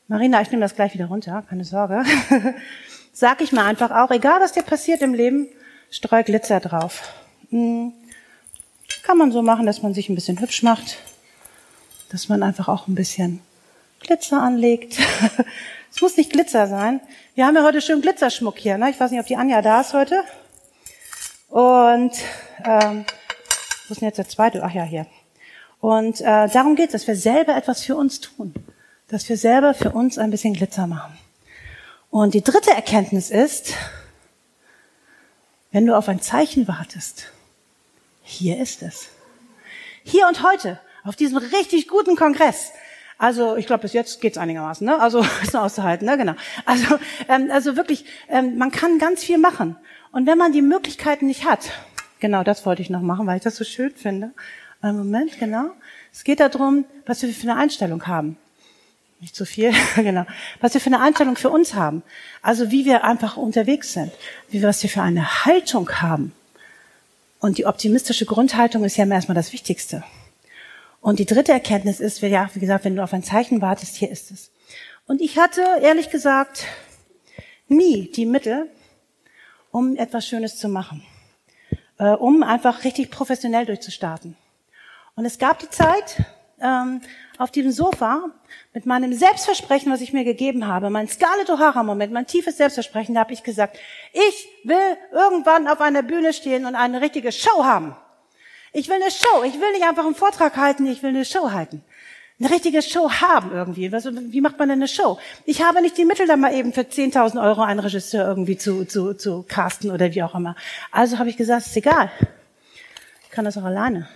Marina, 0.09 0.43
ich 0.43 0.51
nehme 0.51 0.63
das 0.63 0.75
gleich 0.75 0.93
wieder 0.93 1.07
runter, 1.07 1.45
keine 1.49 1.65
Sorge, 1.65 2.03
sag 3.13 3.43
ich 3.43 3.53
mal 3.53 3.65
einfach 3.65 3.93
auch, 3.93 4.11
egal 4.11 4.41
was 4.41 4.51
dir 4.51 4.65
passiert 4.65 5.03
im 5.03 5.15
Leben, 5.15 5.47
streu 5.91 6.23
Glitzer 6.23 6.61
drauf. 6.61 7.13
Hm, 7.51 7.93
kann 9.03 9.17
man 9.17 9.33
so 9.33 9.43
machen, 9.43 9.65
dass 9.65 9.83
man 9.83 9.95
sich 9.95 10.09
ein 10.09 10.15
bisschen 10.15 10.39
hübsch 10.39 10.63
macht, 10.63 10.99
dass 12.11 12.29
man 12.29 12.43
einfach 12.43 12.69
auch 12.69 12.89
ein 12.89 12.95
bisschen 12.95 13.41
Glitzer 14.01 14.43
anlegt. 14.43 14.99
Es 15.91 16.03
muss 16.03 16.19
nicht 16.19 16.31
Glitzer 16.31 16.67
sein. 16.67 17.01
Wir 17.35 17.47
haben 17.47 17.57
ja 17.57 17.65
heute 17.65 17.81
schön 17.81 18.03
Glitzerschmuck 18.03 18.59
hier. 18.59 18.77
Ne? 18.77 18.91
Ich 18.91 19.01
weiß 19.01 19.11
nicht, 19.11 19.21
ob 19.21 19.27
die 19.27 19.37
Anja 19.37 19.63
da 19.63 19.81
ist 19.81 19.95
heute. 19.95 20.23
Und 21.49 22.13
ähm, 22.63 23.07
wo 23.87 23.93
ist 23.93 24.03
denn 24.03 24.09
jetzt 24.09 24.19
der 24.19 24.29
zweite? 24.29 24.63
Ach 24.63 24.71
ja, 24.71 24.85
hier. 24.85 25.07
Und 25.81 26.21
äh, 26.21 26.49
darum 26.51 26.77
geht 26.77 26.89
es, 26.89 26.93
dass 26.93 27.07
wir 27.07 27.17
selber 27.17 27.57
etwas 27.57 27.83
für 27.83 27.97
uns 27.97 28.21
tun. 28.21 28.53
Dass 29.09 29.29
wir 29.31 29.39
selber 29.39 29.73
für 29.73 29.91
uns 29.93 30.19
ein 30.19 30.31
bisschen 30.31 30.53
Glitzer 30.53 30.87
machen. 30.87 31.19
Und 32.11 32.35
die 32.35 32.43
dritte 32.43 32.71
Erkenntnis 32.71 33.31
ist, 33.31 33.73
wenn 35.73 35.87
du 35.87 35.97
auf 35.97 36.09
ein 36.09 36.21
Zeichen 36.21 36.69
wartest, 36.69 37.33
hier 38.23 38.61
ist 38.61 38.83
es. 38.83 39.09
Hier 40.05 40.27
und 40.27 40.43
heute, 40.43 40.81
auf 41.05 41.17
diesem 41.17 41.39
richtig 41.39 41.89
guten 41.89 42.17
Kongress, 42.17 42.73
also 43.19 43.57
ich 43.57 43.67
glaube, 43.67 43.83
bis 43.83 43.93
jetzt 43.93 44.21
geht's 44.21 44.39
einigermaßen, 44.39 44.87
ne? 44.87 44.99
Also 45.01 45.25
ist 45.43 45.53
noch 45.53 45.63
auszuhalten, 45.63 46.07
ne? 46.07 46.17
Genau. 46.17 46.35
Also, 46.65 46.99
ähm, 47.29 47.51
also 47.51 47.77
wirklich, 47.77 48.05
ähm, 48.29 48.57
man 48.57 48.71
kann 48.71 48.99
ganz 48.99 49.25
viel 49.25 49.39
machen. 49.39 49.77
Und 50.13 50.27
wenn 50.27 50.39
man 50.39 50.53
die 50.53 50.63
Möglichkeiten 50.63 51.27
nicht 51.27 51.45
hat, 51.45 51.71
genau 52.21 52.45
das 52.45 52.65
wollte 52.65 52.81
ich 52.81 52.91
noch 52.91 53.03
machen, 53.03 53.27
weil 53.27 53.37
ich 53.37 53.43
das 53.43 53.57
so 53.57 53.65
schön 53.65 53.93
finde. 53.93 54.33
Einen 54.81 54.99
Moment, 54.99 55.39
genau. 55.39 55.73
Es 56.13 56.23
geht 56.23 56.41
darum, 56.41 56.85
was 57.07 57.21
wir 57.23 57.29
für 57.31 57.51
eine 57.51 57.57
Einstellung 57.57 58.07
haben. 58.07 58.39
Nicht 59.21 59.35
zu 59.35 59.45
viel, 59.45 59.73
genau. 59.97 60.25
Was 60.61 60.75
wir 60.75 60.81
für 60.81 60.87
eine 60.87 61.01
Einstellung 61.01 61.37
für 61.37 61.51
uns 61.51 61.75
haben. 61.75 62.03
Also 62.43 62.71
wie 62.71 62.85
wir 62.85 63.05
einfach 63.05 63.37
unterwegs 63.37 63.93
sind. 63.93 64.13
Wie 64.49 64.63
was 64.63 64.83
wir 64.83 64.91
für 64.91 65.03
eine 65.03 65.45
Haltung 65.45 65.91
haben. 66.01 66.33
Und 67.41 67.59
die 67.59 67.67
optimistische 67.67 68.27
Grundhaltung 68.27 68.85
ist 68.85 68.97
ja 68.97 69.07
erstmal 69.07 69.35
das 69.35 69.53
Wichtigste. 69.53 70.05
Und 71.01 71.19
die 71.19 71.27
dritte 71.27 71.53
Erkenntnis 71.53 72.01
ist, 72.01 72.21
ja, 72.23 72.51
wie 72.55 72.61
gesagt, 72.61 72.85
wenn 72.85 72.97
du 72.97 73.03
auf 73.03 73.13
ein 73.13 73.23
Zeichen 73.23 73.61
wartest, 73.61 73.97
hier 73.97 74.11
ist 74.11 74.31
es. 74.31 74.51
Und 75.07 75.21
ich 75.21 75.39
hatte, 75.39 75.63
ehrlich 75.81 76.11
gesagt, 76.11 76.65
nie 77.69 78.11
die 78.11 78.27
Mittel, 78.27 78.69
um 79.71 79.97
etwas 79.97 80.27
Schönes 80.27 80.57
zu 80.57 80.69
machen, 80.69 81.05
äh, 81.99 82.11
um 82.11 82.43
einfach 82.43 82.85
richtig 82.85 83.11
professionell 83.11 83.67
durchzustarten. 83.67 84.37
Und 85.15 85.25
es 85.25 85.39
gab 85.39 85.59
die 85.61 85.71
Zeit, 85.71 86.25
ähm, 86.61 87.01
auf 87.39 87.51
diesem 87.51 87.73
Sofa 87.73 88.31
mit 88.75 88.87
meinem 88.87 89.13
Selbstversprechen, 89.13 89.93
was 89.93 90.01
ich 90.01 90.13
mir 90.13 90.25
gegeben 90.25 90.67
habe, 90.67 90.91
mein 90.91 91.09
Scarlett 91.09 91.51
O'Hara-Moment, 91.51 92.13
mein 92.13 92.27
tiefes 92.27 92.57
Selbstversprechen, 92.57 93.15
da 93.15 93.21
habe 93.21 93.33
ich 93.33 93.43
gesagt, 93.43 93.79
ich 94.13 94.49
will 94.65 94.77
irgendwann 95.13 95.69
auf 95.69 95.81
einer 95.81 96.03
Bühne 96.03 96.33
stehen 96.33 96.67
und 96.67 96.75
eine 96.75 97.01
richtige 97.01 97.33
Show 97.33 97.65
haben. 97.65 97.97
Ich 98.73 98.89
will 98.89 98.97
eine 98.97 99.11
Show. 99.11 99.43
Ich 99.45 99.55
will 99.55 99.73
nicht 99.73 99.85
einfach 99.85 100.05
einen 100.05 100.15
Vortrag 100.15 100.57
halten, 100.57 100.87
ich 100.87 101.03
will 101.03 101.11
eine 101.11 101.25
Show 101.25 101.51
halten. 101.51 101.83
eine 102.41 102.51
richtige 102.51 102.83
Show 102.83 103.11
haben 103.11 103.53
irgendwie. 103.53 103.91
Was, 103.91 104.07
wie 104.07 104.41
macht 104.41 104.59
man 104.59 104.69
denn 104.69 104.79
eine 104.79 104.89
Show? 104.89 105.19
Ich 105.45 105.63
habe 105.63 105.81
nicht 105.81 105.97
die 105.97 106.05
Mittel, 106.05 106.27
da 106.27 106.37
mal 106.37 106.55
eben 106.55 106.73
für 106.73 106.83
10.000 106.83 107.43
Euro 107.43 107.63
einen 107.63 107.81
Regisseur 107.81 108.27
irgendwie 108.27 108.57
zu, 108.57 108.85
zu, 108.85 109.15
zu 109.15 109.45
casten 109.49 109.91
oder 109.91 110.15
wie 110.15 110.23
auch 110.23 110.35
immer. 110.35 110.55
Also 110.93 111.19
habe 111.19 111.31
ich 111.31 111.37
gesagt, 111.37 111.67
ist 111.67 111.77
egal. 111.77 112.11
Ich 113.25 113.31
kann 113.31 113.45
das 113.45 113.57
auch 113.59 113.65
alleine. 113.65 114.09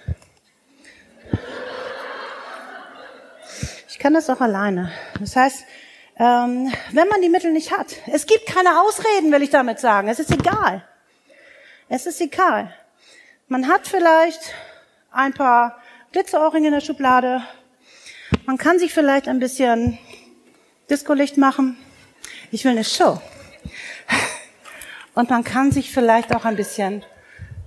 Kann 4.03 4.15
das 4.15 4.29
auch 4.29 4.41
alleine. 4.41 4.91
Das 5.21 5.37
heißt, 5.37 5.65
ähm, 6.19 6.73
wenn 6.91 7.07
man 7.07 7.23
die 7.23 7.29
Mittel 7.29 7.53
nicht 7.53 7.71
hat, 7.71 7.95
es 8.09 8.27
gibt 8.27 8.47
keine 8.47 8.81
Ausreden, 8.81 9.31
will 9.31 9.43
ich 9.43 9.51
damit 9.51 9.79
sagen. 9.79 10.09
Es 10.09 10.19
ist 10.19 10.33
egal. 10.33 10.83
Es 11.88 12.07
ist 12.07 12.21
egal. 12.21 12.75
Man 13.47 13.69
hat 13.69 13.87
vielleicht 13.87 14.41
ein 15.12 15.33
paar 15.33 15.81
Glitzerohrringe 16.11 16.67
in 16.67 16.75
der 16.75 16.81
Schublade. 16.81 17.43
Man 18.45 18.59
kann 18.59 18.81
sich 18.81 18.93
vielleicht 18.93 19.29
ein 19.29 19.38
bisschen 19.38 19.99
Discolicht 20.91 21.37
machen. 21.37 21.79
Ich 22.51 22.65
will 22.65 22.73
eine 22.73 22.83
Show. 22.83 23.23
Und 25.15 25.31
man 25.31 25.45
kann 25.45 25.71
sich 25.71 25.93
vielleicht 25.93 26.35
auch 26.35 26.45
ein 26.45 26.57
bisschen, 26.57 27.05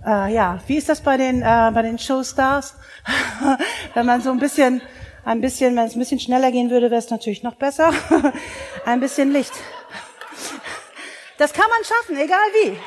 äh, 0.06 0.34
ja, 0.34 0.60
wie 0.68 0.76
ist 0.76 0.90
das 0.90 1.00
bei 1.00 1.16
den 1.16 1.44
äh, 1.44 1.72
bei 1.74 1.82
den 1.82 1.98
Showstars? 1.98 2.76
Wenn 3.94 4.06
man 4.06 4.22
so 4.22 4.32
ein 4.32 4.40
bisschen, 4.40 4.82
ein 5.26 5.42
bisschen, 5.42 5.76
wenn 5.76 5.86
es 5.86 5.96
ein 5.96 6.00
bisschen 6.00 6.20
schneller 6.20 6.52
gehen 6.52 6.70
würde, 6.70 6.92
wäre 6.92 7.00
es 7.00 7.10
natürlich 7.10 7.44
noch 7.44 7.56
besser. 7.56 7.92
ein 8.86 9.00
bisschen 9.00 9.34
Licht. 9.34 9.54
Das 11.38 11.52
kann 11.52 11.66
man 11.70 11.84
schaffen, 11.84 12.18
egal 12.18 12.48
wie. 12.54 12.78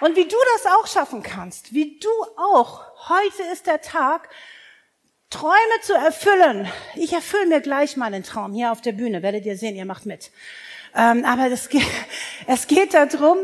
Und 0.00 0.16
wie 0.16 0.26
du 0.26 0.36
das 0.56 0.72
auch 0.72 0.86
schaffen 0.86 1.22
kannst, 1.22 1.74
wie 1.74 1.98
du 1.98 2.08
auch, 2.38 2.84
heute 3.08 3.42
ist 3.52 3.66
der 3.66 3.82
Tag, 3.82 4.30
Träume 5.28 5.80
zu 5.82 5.92
erfüllen. 5.92 6.68
Ich 6.94 7.12
erfülle 7.12 7.46
mir 7.46 7.60
gleich 7.60 7.96
meinen 7.96 8.22
Traum 8.22 8.52
hier 8.52 8.72
auf 8.72 8.80
der 8.80 8.92
Bühne, 8.92 9.22
werdet 9.22 9.44
ihr 9.44 9.56
sehen, 9.56 9.76
ihr 9.76 9.84
macht 9.84 10.06
mit. 10.06 10.30
Ähm, 10.96 11.24
aber 11.24 11.50
das, 11.50 11.68
es 12.46 12.66
geht 12.66 12.94
darum, 12.94 13.38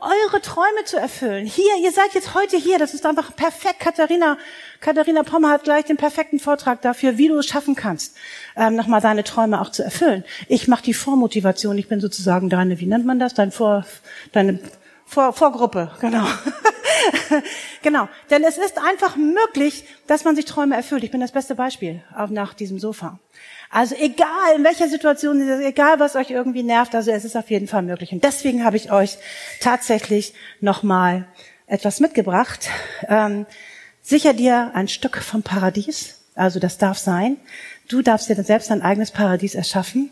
eure 0.00 0.40
Träume 0.40 0.84
zu 0.84 0.96
erfüllen. 0.96 1.46
Hier, 1.46 1.76
ihr 1.82 1.92
seid 1.92 2.14
jetzt 2.14 2.34
heute 2.34 2.56
hier, 2.56 2.78
das 2.78 2.94
ist 2.94 3.04
einfach 3.06 3.34
perfekt. 3.36 3.80
Katharina, 3.80 4.38
Katharina 4.80 5.22
Pommer 5.22 5.50
hat 5.50 5.64
gleich 5.64 5.84
den 5.84 5.96
perfekten 5.96 6.38
Vortrag 6.38 6.80
dafür, 6.82 7.18
wie 7.18 7.28
du 7.28 7.38
es 7.38 7.46
schaffen 7.46 7.74
kannst, 7.74 8.16
ähm, 8.56 8.76
nochmal 8.76 9.00
deine 9.00 9.24
Träume 9.24 9.60
auch 9.60 9.70
zu 9.70 9.82
erfüllen. 9.82 10.24
Ich 10.48 10.68
mache 10.68 10.82
die 10.82 10.94
Vormotivation, 10.94 11.76
ich 11.78 11.88
bin 11.88 12.00
sozusagen 12.00 12.48
deine, 12.48 12.80
wie 12.80 12.86
nennt 12.86 13.06
man 13.06 13.18
das, 13.18 13.34
dein 13.34 13.52
Vor, 13.52 13.84
deine 14.32 14.58
vor, 15.04 15.32
Vorgruppe, 15.32 15.90
genau. 16.00 16.24
genau. 17.82 18.08
Denn 18.30 18.44
es 18.44 18.58
ist 18.58 18.78
einfach 18.78 19.16
möglich, 19.16 19.84
dass 20.06 20.24
man 20.24 20.36
sich 20.36 20.44
Träume 20.44 20.76
erfüllt. 20.76 21.04
Ich 21.04 21.10
bin 21.10 21.20
das 21.20 21.32
beste 21.32 21.54
Beispiel 21.54 22.02
auch 22.16 22.28
nach 22.30 22.54
diesem 22.54 22.78
Sofa. 22.78 23.18
Also 23.70 23.94
egal 23.94 24.56
in 24.56 24.64
welcher 24.64 24.88
Situation, 24.88 25.40
egal 25.62 26.00
was 26.00 26.16
euch 26.16 26.30
irgendwie 26.30 26.64
nervt, 26.64 26.94
also 26.94 27.12
es 27.12 27.24
ist 27.24 27.36
auf 27.36 27.50
jeden 27.50 27.68
Fall 27.68 27.82
möglich. 27.82 28.12
Und 28.12 28.24
deswegen 28.24 28.64
habe 28.64 28.76
ich 28.76 28.90
euch 28.90 29.18
tatsächlich 29.60 30.34
nochmal 30.60 31.26
etwas 31.66 32.00
mitgebracht. 32.00 32.68
Ähm, 33.08 33.46
sicher 34.02 34.34
dir 34.34 34.72
ein 34.74 34.88
Stück 34.88 35.18
vom 35.18 35.42
Paradies. 35.42 36.16
Also 36.34 36.58
das 36.58 36.78
darf 36.78 36.98
sein. 36.98 37.36
Du 37.88 38.02
darfst 38.02 38.28
dir 38.28 38.42
selbst 38.42 38.70
dein 38.70 38.82
eigenes 38.82 39.10
Paradies 39.10 39.54
erschaffen. 39.54 40.10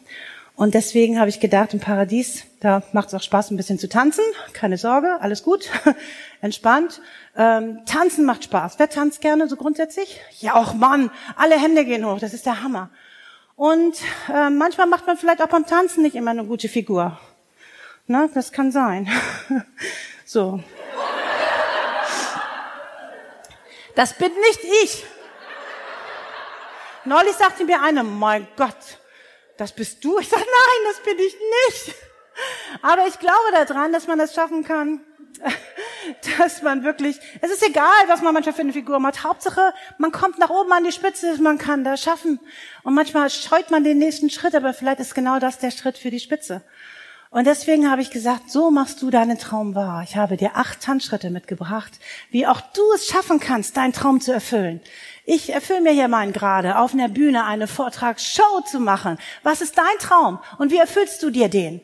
Und 0.59 0.75
deswegen 0.75 1.21
habe 1.21 1.29
ich 1.29 1.39
gedacht, 1.39 1.73
im 1.73 1.79
Paradies, 1.79 2.43
da 2.59 2.83
macht 2.93 3.07
es 3.07 3.15
auch 3.15 3.23
Spaß, 3.23 3.53
ein 3.53 3.57
bisschen 3.57 3.79
zu 3.79 3.89
tanzen. 3.89 4.25
Keine 4.55 4.77
Sorge, 4.77 5.19
alles 5.21 5.45
gut, 5.45 5.71
entspannt. 6.41 7.01
Ähm, 7.37 7.83
tanzen 7.87 8.25
macht 8.25 8.43
Spaß. 8.43 8.77
Wer 8.81 8.91
tanzt 8.91 9.21
gerne 9.21 9.47
so 9.47 9.55
grundsätzlich? 9.55 10.21
Ja, 10.41 10.57
auch 10.57 10.75
Mann, 10.75 11.13
alle 11.37 11.55
Hände 11.55 11.85
gehen 11.85 12.05
hoch, 12.05 12.19
das 12.19 12.35
ist 12.35 12.45
der 12.45 12.61
Hammer. 12.61 12.91
Und 13.55 13.99
äh, 14.35 14.51
manchmal 14.51 14.89
macht 14.89 15.07
man 15.07 15.17
vielleicht 15.17 15.41
auch 15.43 15.49
beim 15.49 15.65
Tanzen 15.65 16.03
nicht 16.03 16.17
immer 16.17 16.33
eine 16.33 16.45
gute 16.45 16.69
Figur. 16.69 17.21
Na, 18.09 18.29
das 18.35 18.51
kann 18.51 18.73
sein. 18.73 19.09
so. 20.25 20.59
Das 23.95 24.13
bin 24.15 24.33
nicht 24.49 24.65
ich. 24.83 25.07
Neulich 27.05 27.35
sagte 27.35 27.65
mir 27.65 27.81
eine, 27.81 28.03
mein 28.03 28.49
Gott, 28.57 28.75
das 29.59 29.73
bist 29.73 30.05
du? 30.05 30.19
Ich 30.19 30.29
sage, 30.29 30.43
nein, 30.43 30.93
das 30.93 31.03
bin 31.03 31.19
ich 31.19 31.37
nicht. 31.67 31.97
Aber 32.81 33.07
ich 33.07 33.19
glaube 33.19 33.67
daran, 33.67 33.93
dass 33.93 34.07
man 34.07 34.19
das 34.19 34.35
schaffen 34.35 34.65
kann, 34.65 35.01
dass 36.39 36.63
man 36.63 36.85
wirklich, 36.85 37.19
es 37.41 37.51
ist 37.51 37.67
egal, 37.67 37.85
was 38.07 38.23
man 38.23 38.33
manchmal 38.33 38.55
für 38.55 38.63
eine 38.63 38.73
Figur 38.73 39.01
macht. 39.01 39.25
Hauptsache, 39.25 39.75
man 39.99 40.13
kommt 40.13 40.39
nach 40.39 40.51
oben 40.51 40.73
an 40.73 40.85
die 40.85 40.93
Spitze, 40.93 41.41
man 41.43 41.59
kann 41.59 41.85
das 41.85 42.03
schaffen. 42.03 42.41
Und 42.85 42.95
manchmal 42.95 43.31
scheut 43.31 43.71
man 43.71 43.85
den 43.85 43.99
nächsten 43.99 44.31
Schritt, 44.31 44.55
aber 44.55 44.73
vielleicht 44.73 45.01
ist 45.01 45.15
genau 45.15 45.39
das 45.39 45.59
der 45.59 45.73
Schritt 45.73 45.99
für 45.99 46.11
die 46.11 46.21
Spitze. 46.21 46.63
Und 47.31 47.47
deswegen 47.47 47.91
habe 47.91 48.01
ich 48.01 48.11
gesagt, 48.11 48.51
so 48.51 48.71
machst 48.71 49.03
du 49.03 49.11
deinen 49.11 49.39
Traum 49.39 49.75
wahr. 49.75 50.03
Ich 50.03 50.17
habe 50.17 50.39
dir 50.39 50.53
acht 50.57 50.81
Tanzschritte 50.81 51.29
mitgebracht, 51.29 51.93
wie 52.31 52.47
auch 52.47 52.61
du 52.61 52.81
es 52.95 53.07
schaffen 53.07 53.39
kannst, 53.39 53.77
deinen 53.77 53.93
Traum 53.93 54.23
zu 54.23 54.33
erfüllen. 54.33 54.81
Ich 55.31 55.53
erfülle 55.53 55.83
mir 55.83 55.93
hier 55.93 56.09
meinen 56.09 56.33
gerade, 56.33 56.79
auf 56.79 56.95
einer 56.95 57.11
Bühne 57.11 57.45
eine 57.45 57.67
Vortragsshow 57.67 58.63
zu 58.65 58.81
machen. 58.81 59.19
Was 59.43 59.61
ist 59.61 59.77
dein 59.77 59.99
Traum? 60.01 60.39
Und 60.57 60.73
wie 60.73 60.79
erfüllst 60.79 61.23
du 61.23 61.29
dir 61.29 61.51
den? 61.51 61.83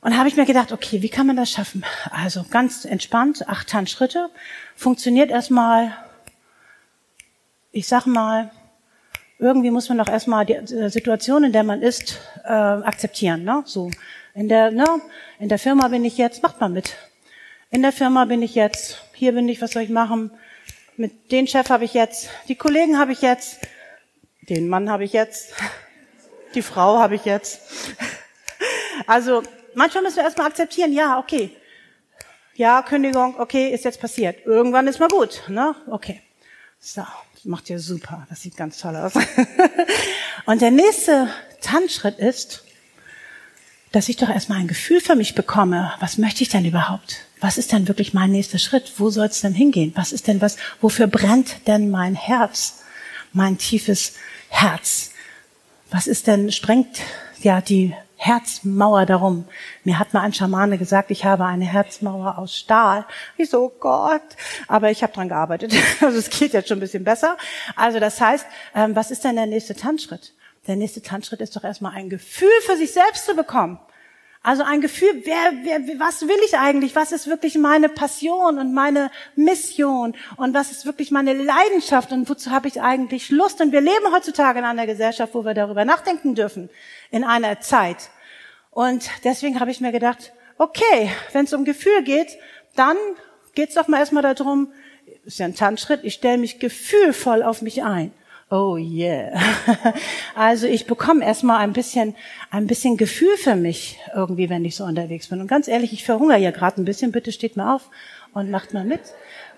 Und 0.00 0.16
habe 0.16 0.26
ich 0.26 0.36
mir 0.36 0.46
gedacht, 0.46 0.72
okay, 0.72 1.02
wie 1.02 1.10
kann 1.10 1.26
man 1.26 1.36
das 1.36 1.50
schaffen? 1.50 1.84
Also 2.10 2.46
ganz 2.50 2.86
entspannt, 2.86 3.46
acht 3.46 3.68
Tanzschritte. 3.68 4.30
Funktioniert 4.74 5.30
erstmal, 5.30 5.94
ich 7.72 7.86
sag 7.86 8.06
mal, 8.06 8.50
irgendwie 9.38 9.70
muss 9.70 9.90
man 9.90 9.98
doch 9.98 10.08
erstmal 10.08 10.46
die 10.46 10.88
Situation, 10.88 11.44
in 11.44 11.52
der 11.52 11.64
man 11.64 11.82
ist, 11.82 12.18
äh, 12.46 12.52
akzeptieren. 12.52 13.44
Ne? 13.44 13.64
So 13.66 13.90
in 14.32 14.48
der, 14.48 14.70
ne, 14.70 14.86
in 15.38 15.50
der 15.50 15.58
Firma 15.58 15.88
bin 15.88 16.06
ich 16.06 16.16
jetzt, 16.16 16.42
macht 16.42 16.58
mal 16.58 16.70
mit. 16.70 16.96
In 17.70 17.82
der 17.82 17.92
Firma 17.92 18.24
bin 18.24 18.40
ich 18.40 18.54
jetzt, 18.54 19.02
hier 19.12 19.32
bin 19.32 19.46
ich, 19.46 19.60
was 19.60 19.72
soll 19.72 19.82
ich 19.82 19.90
machen? 19.90 20.30
Mit 20.98 21.30
den 21.30 21.46
Chef 21.46 21.70
habe 21.70 21.84
ich 21.84 21.94
jetzt, 21.94 22.28
die 22.48 22.56
Kollegen 22.56 22.98
habe 22.98 23.12
ich 23.12 23.22
jetzt, 23.22 23.58
den 24.48 24.68
Mann 24.68 24.90
habe 24.90 25.04
ich 25.04 25.12
jetzt, 25.12 25.52
die 26.56 26.62
Frau 26.62 26.98
habe 26.98 27.14
ich 27.14 27.24
jetzt. 27.24 27.60
Also 29.06 29.44
manchmal 29.74 30.02
müssen 30.02 30.16
wir 30.16 30.24
erstmal 30.24 30.48
akzeptieren, 30.48 30.92
ja, 30.92 31.20
okay. 31.20 31.56
Ja, 32.56 32.82
Kündigung, 32.82 33.38
okay, 33.38 33.68
ist 33.68 33.84
jetzt 33.84 34.00
passiert. 34.00 34.44
Irgendwann 34.44 34.88
ist 34.88 34.98
mal 34.98 35.08
gut, 35.08 35.44
ne? 35.46 35.76
Okay. 35.86 36.20
So, 36.80 37.06
macht 37.44 37.70
ihr 37.70 37.78
super. 37.78 38.26
Das 38.28 38.42
sieht 38.42 38.56
ganz 38.56 38.78
toll 38.78 38.96
aus. 38.96 39.12
Und 40.46 40.60
der 40.60 40.72
nächste 40.72 41.32
Tanzschritt 41.60 42.18
ist, 42.18 42.64
dass 43.92 44.08
ich 44.08 44.16
doch 44.16 44.28
erstmal 44.28 44.58
ein 44.58 44.66
Gefühl 44.66 45.00
für 45.00 45.14
mich 45.14 45.36
bekomme. 45.36 45.92
Was 46.00 46.18
möchte 46.18 46.42
ich 46.42 46.48
denn 46.48 46.64
überhaupt? 46.64 47.27
Was 47.40 47.58
ist 47.58 47.72
denn 47.72 47.88
wirklich 47.88 48.14
mein 48.14 48.32
nächster 48.32 48.58
Schritt? 48.58 48.94
Wo 48.96 49.10
soll 49.10 49.26
es 49.26 49.40
denn 49.40 49.54
hingehen? 49.54 49.92
Was 49.94 50.12
ist 50.12 50.26
denn 50.26 50.40
was? 50.40 50.56
Wofür 50.80 51.06
brennt 51.06 51.66
denn 51.66 51.90
mein 51.90 52.14
Herz? 52.14 52.82
Mein 53.32 53.58
tiefes 53.58 54.14
Herz? 54.48 55.12
Was 55.90 56.06
ist 56.06 56.26
denn, 56.26 56.50
sprengt 56.50 57.00
ja 57.40 57.60
die 57.60 57.94
Herzmauer 58.16 59.06
darum? 59.06 59.44
Mir 59.84 59.98
hat 59.98 60.12
mal 60.12 60.22
ein 60.22 60.34
Schamane 60.34 60.78
gesagt, 60.78 61.10
ich 61.10 61.24
habe 61.24 61.44
eine 61.44 61.64
Herzmauer 61.64 62.38
aus 62.38 62.56
Stahl. 62.56 63.06
Ich 63.36 63.50
so, 63.50 63.72
Gott. 63.78 64.22
Aber 64.66 64.90
ich 64.90 65.02
habe 65.02 65.12
dran 65.12 65.28
gearbeitet. 65.28 65.72
Also 66.00 66.18
es 66.18 66.30
geht 66.30 66.52
jetzt 66.52 66.68
schon 66.68 66.78
ein 66.78 66.80
bisschen 66.80 67.04
besser. 67.04 67.36
Also 67.76 68.00
das 68.00 68.20
heißt, 68.20 68.46
ähm, 68.74 68.96
was 68.96 69.10
ist 69.10 69.24
denn 69.24 69.36
der 69.36 69.46
nächste 69.46 69.74
Tanzschritt? 69.74 70.32
Der 70.66 70.76
nächste 70.76 71.02
Tanzschritt 71.02 71.40
ist 71.40 71.54
doch 71.56 71.64
erstmal 71.64 71.92
ein 71.92 72.10
Gefühl 72.10 72.50
für 72.66 72.76
sich 72.76 72.92
selbst 72.92 73.26
zu 73.26 73.34
bekommen. 73.34 73.78
Also 74.48 74.62
ein 74.62 74.80
Gefühl, 74.80 75.24
wer, 75.24 75.52
wer, 75.62 76.00
was 76.00 76.22
will 76.22 76.38
ich 76.46 76.56
eigentlich? 76.56 76.96
Was 76.96 77.12
ist 77.12 77.26
wirklich 77.26 77.58
meine 77.58 77.90
Passion 77.90 78.58
und 78.58 78.72
meine 78.72 79.10
Mission? 79.36 80.16
Und 80.38 80.54
was 80.54 80.70
ist 80.70 80.86
wirklich 80.86 81.10
meine 81.10 81.34
Leidenschaft? 81.34 82.12
Und 82.12 82.30
wozu 82.30 82.50
habe 82.50 82.66
ich 82.66 82.80
eigentlich 82.80 83.28
Lust? 83.28 83.60
Und 83.60 83.72
wir 83.72 83.82
leben 83.82 84.10
heutzutage 84.10 84.60
in 84.60 84.64
einer 84.64 84.86
Gesellschaft, 84.86 85.34
wo 85.34 85.44
wir 85.44 85.52
darüber 85.52 85.84
nachdenken 85.84 86.34
dürfen, 86.34 86.70
in 87.10 87.24
einer 87.24 87.60
Zeit. 87.60 88.08
Und 88.70 89.10
deswegen 89.22 89.60
habe 89.60 89.70
ich 89.70 89.82
mir 89.82 89.92
gedacht, 89.92 90.32
okay, 90.56 91.12
wenn 91.32 91.44
es 91.44 91.52
um 91.52 91.66
Gefühl 91.66 92.02
geht, 92.02 92.38
dann 92.74 92.96
geht 93.54 93.68
es 93.68 93.74
doch 93.74 93.86
mal 93.86 93.98
erstmal 93.98 94.22
darum, 94.22 94.72
ist 95.26 95.40
ja 95.40 95.44
ein 95.44 95.56
Tanzschritt, 95.56 96.04
ich 96.04 96.14
stelle 96.14 96.38
mich 96.38 96.58
gefühlvoll 96.58 97.42
auf 97.42 97.60
mich 97.60 97.82
ein. 97.82 98.14
Oh 98.50 98.76
yeah. 98.78 99.38
Also 100.34 100.66
ich 100.66 100.86
bekomme 100.86 101.24
erstmal 101.24 101.58
ein 101.58 101.72
bisschen, 101.72 102.14
ein 102.50 102.66
bisschen 102.66 102.96
Gefühl 102.96 103.36
für 103.36 103.56
mich 103.56 103.98
irgendwie, 104.14 104.48
wenn 104.48 104.64
ich 104.64 104.76
so 104.76 104.84
unterwegs 104.84 105.28
bin. 105.28 105.40
Und 105.40 105.48
ganz 105.48 105.68
ehrlich, 105.68 105.92
ich 105.92 106.04
verhungere 106.04 106.38
hier 106.38 106.52
gerade 106.52 106.80
ein 106.80 106.84
bisschen. 106.84 107.12
Bitte 107.12 107.32
steht 107.32 107.56
mal 107.56 107.74
auf 107.74 107.90
und 108.32 108.50
macht 108.50 108.72
mal 108.72 108.84
mit. 108.84 109.00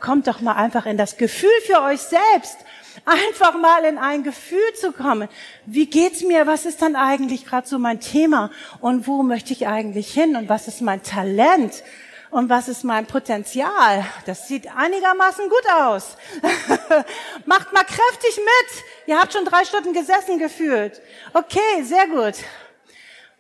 Kommt 0.01 0.27
doch 0.27 0.41
mal 0.41 0.55
einfach 0.55 0.87
in 0.87 0.97
das 0.97 1.19
Gefühl 1.19 1.51
für 1.67 1.83
euch 1.83 2.01
selbst. 2.01 2.57
Einfach 3.05 3.57
mal 3.61 3.85
in 3.85 3.99
ein 3.99 4.25
Gefühl 4.25 4.59
zu 4.81 4.91
kommen. 4.91 5.29
Wie 5.67 5.87
geht's 5.87 6.23
mir? 6.23 6.47
Was 6.47 6.67
ist 6.67 6.83
dann 6.83 6.97
eigentlich 6.97 7.47
gerade 7.47 7.69
so 7.69 7.79
mein 7.79 8.01
Thema? 8.01 8.51
Und 8.81 9.07
wo 9.07 9.23
möchte 9.23 9.53
ich 9.53 9.69
eigentlich 9.69 10.13
hin? 10.13 10.35
Und 10.35 10.49
was 10.49 10.67
ist 10.67 10.81
mein 10.81 11.03
Talent? 11.03 11.85
Und 12.31 12.49
was 12.49 12.69
ist 12.69 12.85
mein 12.85 13.07
Potenzial? 13.07 14.05
Das 14.25 14.47
sieht 14.47 14.69
einigermaßen 14.75 15.49
gut 15.49 15.73
aus. 15.73 16.17
Macht 17.45 17.73
mal 17.73 17.85
kräftig 17.85 18.37
mit. 18.37 18.85
Ihr 19.07 19.21
habt 19.21 19.33
schon 19.33 19.45
drei 19.45 19.65
Stunden 19.65 19.93
gesessen 19.93 20.39
gefühlt. 20.39 21.01
Okay, 21.33 21.83
sehr 21.83 22.07
gut. 22.07 22.35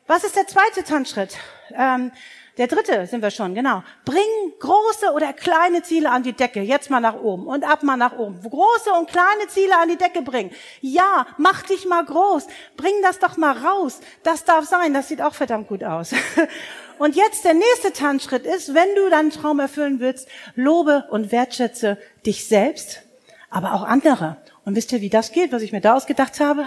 Was 0.09 0.24
ist 0.24 0.35
der 0.35 0.48
zweite 0.48 0.83
Tanzschritt? 0.83 1.37
Ähm, 1.72 2.11
der 2.59 2.66
dritte 2.66 3.07
sind 3.07 3.22
wir 3.22 3.31
schon, 3.31 3.55
genau. 3.55 3.85
Bring 4.05 4.22
große 4.59 5.12
oder 5.14 5.33
kleine 5.33 5.83
Ziele 5.83 6.11
an 6.11 6.24
die 6.24 6.33
Decke. 6.33 6.61
Jetzt 6.61 6.90
mal 6.90 7.00
nach 7.00 7.14
oben 7.14 7.46
und 7.46 7.64
ab 7.64 7.85
mal 7.85 7.96
nach 7.96 8.18
oben. 8.18 8.42
Große 8.42 8.92
und 8.98 9.09
kleine 9.09 9.46
Ziele 9.48 9.79
an 9.79 9.88
die 9.88 9.96
Decke 9.96 10.20
bringen. 10.20 10.50
Ja, 10.81 11.26
mach 11.38 11.62
dich 11.62 11.87
mal 11.87 12.05
groß. 12.05 12.48
Bring 12.76 12.94
das 13.03 13.20
doch 13.20 13.37
mal 13.37 13.57
raus. 13.57 14.00
Das 14.24 14.44
darf 14.44 14.66
sein. 14.66 14.92
Das 14.92 15.07
sieht 15.07 15.22
auch 15.22 15.35
verdammt 15.35 15.68
gut 15.68 15.85
aus. 15.85 16.12
Und 17.01 17.17
jetzt 17.17 17.47
der 17.47 17.55
nächste 17.55 17.95
Tanzschritt 17.95 18.45
ist, 18.45 18.75
wenn 18.75 18.95
du 18.95 19.09
deinen 19.09 19.31
Traum 19.31 19.59
erfüllen 19.59 20.01
willst, 20.01 20.29
lobe 20.55 21.07
und 21.09 21.33
wertschätze 21.33 21.97
dich 22.27 22.47
selbst, 22.47 23.01
aber 23.49 23.73
auch 23.73 23.85
andere. 23.85 24.37
Und 24.67 24.77
wisst 24.77 24.93
ihr, 24.93 25.01
wie 25.01 25.09
das 25.09 25.33
geht, 25.33 25.51
was 25.51 25.63
ich 25.63 25.73
mir 25.73 25.81
da 25.81 25.95
ausgedacht 25.95 26.41
habe? 26.41 26.67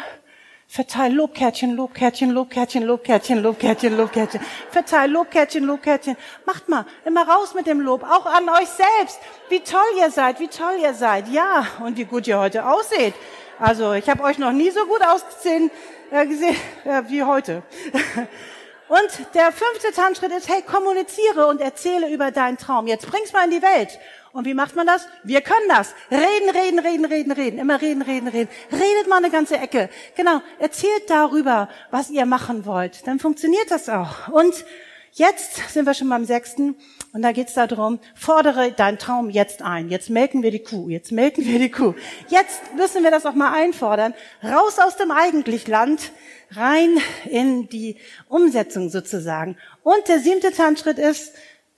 Verteil 0.68 1.14
Lobkärtchen, 1.14 1.76
Lobkärtchen, 1.76 2.32
Lobkärtchen, 2.32 2.82
Lobkärtchen, 2.82 3.44
Lobkärtchen, 3.44 3.96
Lobkärtchen. 3.96 4.42
Verteil 4.72 5.12
Lobkärtchen, 5.12 5.66
Lobkärtchen. 5.66 6.18
Macht 6.48 6.68
mal, 6.68 6.88
immer 7.06 7.30
raus 7.30 7.54
mit 7.54 7.68
dem 7.68 7.80
Lob, 7.80 8.02
auch 8.02 8.26
an 8.26 8.50
euch 8.50 8.70
selbst. 8.70 9.20
Wie 9.50 9.60
toll 9.60 9.82
ihr 10.00 10.10
seid, 10.10 10.40
wie 10.40 10.48
toll 10.48 10.80
ihr 10.82 10.96
seid. 10.96 11.28
Ja, 11.28 11.68
und 11.86 11.96
wie 11.96 12.06
gut 12.06 12.26
ihr 12.26 12.40
heute 12.40 12.66
ausseht. 12.66 13.14
Also, 13.60 13.94
ich 13.94 14.10
habe 14.10 14.24
euch 14.24 14.40
noch 14.40 14.52
nie 14.52 14.72
so 14.72 14.84
gut 14.88 15.06
ausgesehen 15.06 15.70
äh, 16.10 16.26
gesehen 16.26 16.56
äh, 16.86 17.04
wie 17.08 17.22
heute. 17.22 17.62
Und 18.94 19.34
der 19.34 19.52
fünfte 19.52 19.92
Tanzschritt 19.92 20.32
ist, 20.32 20.48
hey, 20.48 20.62
kommuniziere 20.62 21.48
und 21.48 21.60
erzähle 21.60 22.14
über 22.14 22.30
deinen 22.30 22.60
Traum. 22.60 22.86
Jetzt 22.86 23.10
bring's 23.10 23.34
mal 23.34 23.44
in 23.46 23.50
die 23.50 23.64
Welt. 23.64 23.98
Und 24.34 24.46
wie 24.46 24.54
macht 24.54 24.76
man 24.76 24.86
das? 24.86 25.08
Wir 25.24 25.42
können 25.42 25.68
das. 25.68 25.96
Reden, 26.12 26.56
reden, 26.56 26.78
reden, 26.78 27.06
reden, 27.06 27.32
reden. 27.32 27.58
Immer 27.58 27.82
reden, 27.82 28.04
reden, 28.04 28.28
reden. 28.28 28.52
Redet 28.72 29.08
mal 29.10 29.18
eine 29.18 29.32
ganze 29.32 29.58
Ecke. 29.58 29.90
Genau. 30.16 30.42
Erzählt 30.60 31.10
darüber, 31.10 31.70
was 31.90 32.12
ihr 32.12 32.28
machen 32.28 32.68
wollt. 32.68 33.08
Dann 33.08 33.18
funktioniert 33.18 33.72
das 33.72 33.90
auch. 33.90 34.28
Und 34.28 34.64
jetzt 35.14 35.72
sind 35.72 35.86
wir 35.86 35.94
schon 35.94 36.10
beim 36.10 36.26
sechsten. 36.26 36.76
Und 37.14 37.22
da 37.22 37.32
geht's 37.32 37.54
darum, 37.54 38.00
fordere 38.16 38.72
deinen 38.72 38.98
Traum 38.98 39.30
jetzt 39.30 39.62
ein. 39.62 39.90
Jetzt 39.90 40.10
melken 40.10 40.42
wir 40.42 40.52
die 40.52 40.64
Kuh. 40.64 40.90
Jetzt 40.90 41.12
melken 41.12 41.46
wir 41.46 41.60
die 41.60 41.70
Kuh. 41.70 41.94
Jetzt 42.30 42.76
müssen 42.76 43.04
wir 43.04 43.12
das 43.12 43.26
auch 43.26 43.36
mal 43.36 43.54
einfordern. 43.54 44.14
Raus 44.44 44.80
aus 44.80 44.98
dem 44.98 45.12
Eigentlichland, 45.12 46.12
rein 46.52 46.98
in 47.26 47.70
die 47.70 47.98
Umsetzung 48.30 48.90
sozusagen. 48.90 49.58
Und 49.84 50.08
der 50.08 50.20
siebte 50.20 50.52
Tanzschritt 50.52 50.98
ist, 50.98 51.34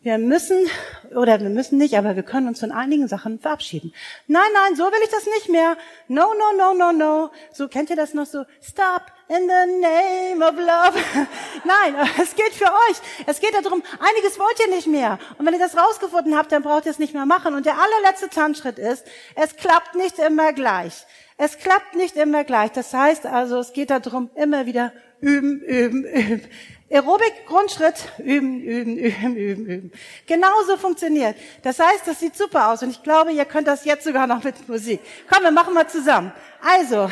wir 0.06 0.20
müssen, 0.20 0.68
oder 1.16 1.42
wir 1.42 1.50
müssen 1.50 1.80
nicht, 1.80 1.98
aber 1.98 2.16
wir 2.16 2.22
können 2.22 2.48
uns 2.48 2.60
von 2.60 2.72
einigen 2.72 3.08
Sachen 3.08 3.40
verabschieden. 3.40 3.92
Nein, 4.28 4.44
nein, 4.54 4.76
so 4.76 4.84
will 4.84 5.00
ich 5.04 5.10
das 5.10 5.26
nicht 5.26 5.50
mehr. 5.50 5.78
No, 6.08 6.28
no, 6.34 6.56
no, 6.56 6.74
no, 6.76 6.92
no. 6.92 7.32
So 7.52 7.68
kennt 7.68 7.90
ihr 7.90 7.96
das 7.96 8.14
noch 8.14 8.28
so? 8.28 8.44
Stop 8.62 9.02
in 9.28 9.48
the 9.48 9.82
name 9.82 10.44
of 10.44 10.56
love. 10.56 10.94
Nein, 11.64 11.96
es 12.22 12.36
geht 12.36 12.54
für 12.54 12.66
euch. 12.66 12.98
Es 13.26 13.40
geht 13.40 13.54
darum, 13.54 13.82
einiges 14.00 14.38
wollt 14.38 14.60
ihr 14.60 14.74
nicht 14.74 14.88
mehr. 14.88 15.18
Und 15.38 15.46
wenn 15.46 15.54
ihr 15.54 15.60
das 15.60 15.76
rausgefunden 15.76 16.38
habt, 16.38 16.52
dann 16.52 16.62
braucht 16.62 16.86
ihr 16.86 16.92
es 16.92 17.00
nicht 17.00 17.14
mehr 17.14 17.26
machen. 17.26 17.56
Und 17.56 17.66
der 17.66 17.76
allerletzte 17.80 18.30
Tanzschritt 18.30 18.78
ist, 18.78 19.06
es 19.36 19.56
klappt 19.56 19.96
nicht 19.96 20.20
immer 20.20 20.54
gleich. 20.54 21.06
Es 21.38 21.58
klappt 21.58 21.96
nicht 21.96 22.16
immer 22.16 22.44
gleich. 22.44 22.72
Das 22.72 22.94
heißt 22.94 23.26
also, 23.26 23.60
es 23.60 23.74
geht 23.74 23.90
darum, 23.90 24.30
immer 24.36 24.66
wieder 24.66 24.94
üben, 25.22 25.62
üben, 25.62 26.06
üben. 26.06 26.50
Aerobic, 26.88 27.48
Grundschritt, 27.48 27.96
üben, 28.20 28.62
üben, 28.62 28.96
üben, 28.98 29.36
üben, 29.36 29.66
üben. 29.66 29.92
Genauso 30.28 30.78
funktioniert. 30.78 31.36
Das 31.64 31.80
heißt, 31.80 32.06
das 32.06 32.20
sieht 32.20 32.38
super 32.38 32.70
aus 32.70 32.84
und 32.84 32.92
ich 32.92 33.02
glaube, 33.02 33.32
ihr 33.32 33.46
könnt 33.46 33.68
das 33.68 33.86
jetzt 33.86 34.04
sogar 34.04 34.28
noch 34.28 34.44
mit 34.44 34.70
Musik. 34.70 35.00
Komm, 35.28 35.44
wir 35.44 35.52
machen 35.52 35.74
mal 35.74 35.90
zusammen. 35.90 36.32
Also, 36.62 37.10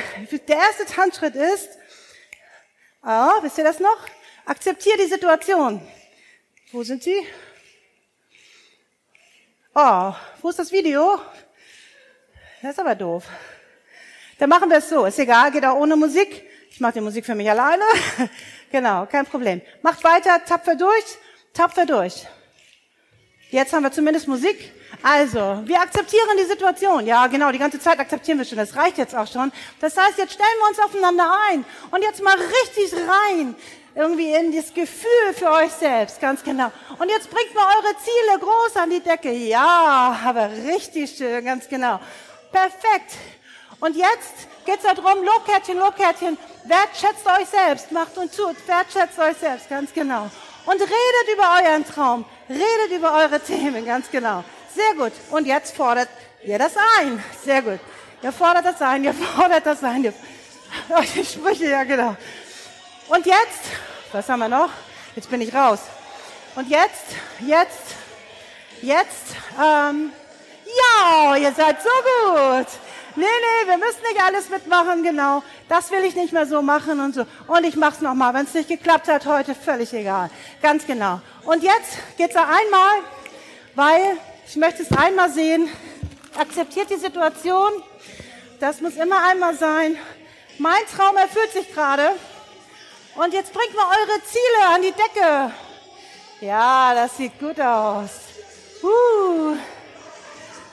der 0.47 0.57
erste 0.57 0.85
Tanzschritt 0.85 1.35
ist, 1.35 1.69
oh, 3.05 3.41
wisst 3.41 3.57
ihr 3.57 3.63
das 3.63 3.79
noch? 3.79 3.97
Akzeptiere 4.45 4.97
die 4.97 5.07
Situation. 5.07 5.81
Wo 6.71 6.83
sind 6.83 7.03
sie? 7.03 7.15
Oh, 9.75 10.13
wo 10.41 10.49
ist 10.49 10.59
das 10.59 10.71
Video? 10.71 11.19
Das 12.61 12.71
ist 12.71 12.79
aber 12.79 12.95
doof. 12.95 13.25
Dann 14.39 14.49
machen 14.49 14.69
wir 14.69 14.77
es 14.77 14.89
so. 14.89 15.05
Ist 15.05 15.19
egal, 15.19 15.51
geht 15.51 15.65
auch 15.65 15.75
ohne 15.75 15.95
Musik. 15.95 16.43
Ich 16.69 16.79
mache 16.79 16.93
die 16.93 17.01
Musik 17.01 17.25
für 17.25 17.35
mich 17.35 17.49
alleine. 17.49 17.83
genau, 18.71 19.05
kein 19.05 19.25
Problem. 19.25 19.61
Macht 19.81 20.03
weiter, 20.03 20.43
tapfer 20.45 20.75
durch, 20.75 21.05
tapfer 21.53 21.85
durch. 21.85 22.25
Jetzt 23.49 23.73
haben 23.73 23.83
wir 23.83 23.91
zumindest 23.91 24.27
Musik. 24.27 24.71
Also, 25.01 25.61
wir 25.65 25.81
akzeptieren 25.81 26.37
die 26.39 26.45
Situation. 26.45 27.05
Ja, 27.05 27.27
genau, 27.27 27.51
die 27.51 27.57
ganze 27.57 27.79
Zeit 27.79 27.99
akzeptieren 27.99 28.37
wir 28.37 28.45
schon. 28.45 28.57
Das 28.57 28.75
reicht 28.75 28.97
jetzt 28.97 29.15
auch 29.15 29.27
schon. 29.27 29.51
Das 29.79 29.97
heißt, 29.97 30.17
jetzt 30.17 30.33
stellen 30.33 30.49
wir 30.59 30.69
uns 30.69 30.79
aufeinander 30.79 31.35
ein. 31.49 31.65
Und 31.91 32.01
jetzt 32.03 32.21
mal 32.21 32.35
richtig 32.35 32.93
rein. 32.93 33.55
Irgendwie 33.95 34.33
in 34.33 34.55
das 34.55 34.73
Gefühl 34.73 35.33
für 35.35 35.51
euch 35.51 35.71
selbst. 35.71 36.19
Ganz 36.19 36.43
genau. 36.43 36.71
Und 36.99 37.09
jetzt 37.09 37.29
bringt 37.29 37.53
mal 37.53 37.65
eure 37.77 37.95
Ziele 37.97 38.39
groß 38.39 38.77
an 38.77 38.89
die 38.89 39.01
Decke. 39.01 39.31
Ja, 39.31 40.19
aber 40.25 40.49
richtig 40.49 41.15
schön. 41.15 41.45
Ganz 41.45 41.67
genau. 41.67 41.99
Perfekt. 42.51 43.11
Und 43.79 43.97
jetzt 43.97 44.47
geht's 44.65 44.83
darum, 44.83 45.23
Lobkärtchen, 45.25 45.77
Lobkärtchen, 45.77 46.37
wertschätzt 46.63 47.25
euch 47.27 47.49
selbst, 47.49 47.91
macht 47.91 48.17
und 48.17 48.33
tut, 48.33 48.55
wertschätzt 48.65 49.19
euch 49.19 49.35
selbst, 49.37 49.69
ganz 49.69 49.93
genau. 49.93 50.29
Und 50.65 50.79
redet 50.79 51.33
über 51.33 51.43
euren 51.61 51.85
Traum, 51.85 52.23
redet 52.49 52.97
über 52.97 53.13
eure 53.13 53.41
Themen, 53.41 53.85
ganz 53.85 54.09
genau. 54.09 54.43
Sehr 54.75 54.95
gut. 54.95 55.13
Und 55.31 55.45
jetzt 55.45 55.75
fordert 55.75 56.09
ihr 56.43 56.57
das 56.57 56.73
ein. 56.99 57.23
Sehr 57.43 57.61
gut. 57.61 57.79
Ihr 58.21 58.31
fordert 58.31 58.65
das 58.65 58.81
ein, 58.81 59.03
ihr 59.03 59.13
fordert 59.35 59.65
das 59.65 59.83
ein. 59.83 60.03
Ihr, 60.03 60.13
die 61.15 61.25
Sprüche, 61.25 61.69
ja 61.69 61.83
genau. 61.83 62.15
Und 63.09 63.25
jetzt, 63.25 63.63
was 64.11 64.27
haben 64.29 64.39
wir 64.39 64.49
noch? 64.49 64.69
Jetzt 65.15 65.29
bin 65.29 65.41
ich 65.41 65.53
raus. 65.53 65.79
Und 66.55 66.69
jetzt, 66.69 67.15
jetzt, 67.39 67.95
jetzt, 68.81 69.35
ähm, 69.59 70.11
ja, 70.65 71.35
ihr 71.35 71.51
seid 71.53 71.77
so 71.81 71.89
gut 71.89 72.67
nee, 73.15 73.25
nee, 73.25 73.67
wir 73.69 73.77
müssen 73.77 74.01
nicht 74.01 74.21
alles 74.21 74.49
mitmachen, 74.49 75.03
genau. 75.03 75.43
Das 75.69 75.91
will 75.91 76.03
ich 76.03 76.15
nicht 76.15 76.33
mehr 76.33 76.45
so 76.45 76.61
machen 76.61 76.99
und 76.99 77.15
so. 77.15 77.25
Und 77.47 77.63
ich 77.65 77.75
mach's 77.75 78.01
nochmal. 78.01 78.33
Wenn 78.33 78.45
es 78.45 78.53
nicht 78.53 78.69
geklappt 78.69 79.07
hat 79.07 79.25
heute, 79.25 79.55
völlig 79.55 79.93
egal. 79.93 80.29
Ganz 80.61 80.85
genau. 80.85 81.21
Und 81.45 81.63
jetzt 81.63 81.97
geht's 82.17 82.33
da 82.33 82.43
einmal, 82.43 83.01
weil 83.75 84.17
ich 84.53 84.57
möchte 84.57 84.83
es 84.83 84.91
einmal 84.95 85.31
sehen. 85.31 85.67
Akzeptiert 86.37 86.87
die 86.91 86.97
Situation. 86.97 87.71
Das 88.59 88.81
muss 88.81 88.95
immer 88.97 89.27
einmal 89.27 89.55
sein. 89.57 89.97
Mein 90.59 90.83
Traum 90.95 91.17
erfüllt 91.17 91.51
sich 91.53 91.73
gerade. 91.73 92.11
Und 93.15 93.33
jetzt 93.33 93.51
bringt 93.51 93.75
mal 93.75 93.87
eure 93.87 94.21
Ziele 94.23 94.67
an 94.75 94.83
die 94.83 94.91
Decke. 94.91 95.51
Ja, 96.41 96.93
das 96.93 97.17
sieht 97.17 97.39
gut 97.39 97.59
aus. 97.59 98.11
Uh, 98.83 99.57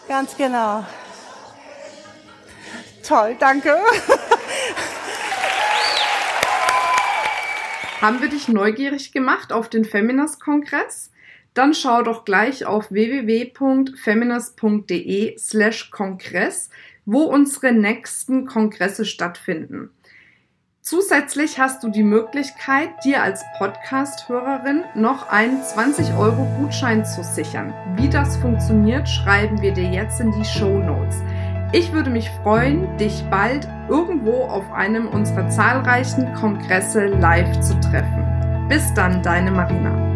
ganz 0.07 0.37
genau. 0.37 0.85
Toll, 3.03 3.35
danke. 3.41 3.81
Haben 8.03 8.21
wir 8.21 8.29
dich 8.29 8.47
neugierig 8.49 9.11
gemacht 9.11 9.55
auf 9.55 9.71
den 9.71 9.87
Feminist-Kongress? 9.87 11.10
Dann 11.55 11.75
schau 11.75 12.03
doch 12.03 12.25
gleich 12.25 12.65
auf 12.65 12.91
www.feminist.de 12.91 15.39
slash 15.39 15.91
Kongress, 15.91 16.71
wo 17.05 17.23
unsere 17.23 17.73
nächsten 17.73 18.47
Kongresse 18.47 19.05
stattfinden. 19.05 19.91
Zusätzlich 20.83 21.59
hast 21.59 21.85
du 21.85 21.89
die 21.89 22.03
Möglichkeit, 22.03 22.89
dir 23.05 23.23
als 23.23 23.45
Podcast-Hörerin 23.59 24.83
noch 24.95 25.29
einen 25.29 25.61
20-Euro-Gutschein 25.61 27.05
zu 27.05 27.23
sichern. 27.23 27.75
Wie 27.97 28.09
das 28.09 28.39
funktioniert, 28.39 29.09
schreiben 29.09 29.61
wir 29.61 29.73
dir 29.73 29.91
jetzt 29.91 30.21
in 30.21 30.33
die 30.33 30.45
Show 30.45 30.79
Notes. 30.79 31.17
Ich 31.73 31.93
würde 31.93 32.11
mich 32.11 32.29
freuen, 32.43 32.97
dich 32.97 33.23
bald 33.31 33.69
irgendwo 33.89 34.45
auf 34.45 34.73
einem 34.73 35.07
unserer 35.07 35.49
zahlreichen 35.51 36.33
Kongresse 36.35 37.07
live 37.07 37.61
zu 37.61 37.79
treffen. 37.81 38.67
Bis 38.69 38.93
dann, 38.95 39.23
deine 39.23 39.53
Marina. 39.53 40.10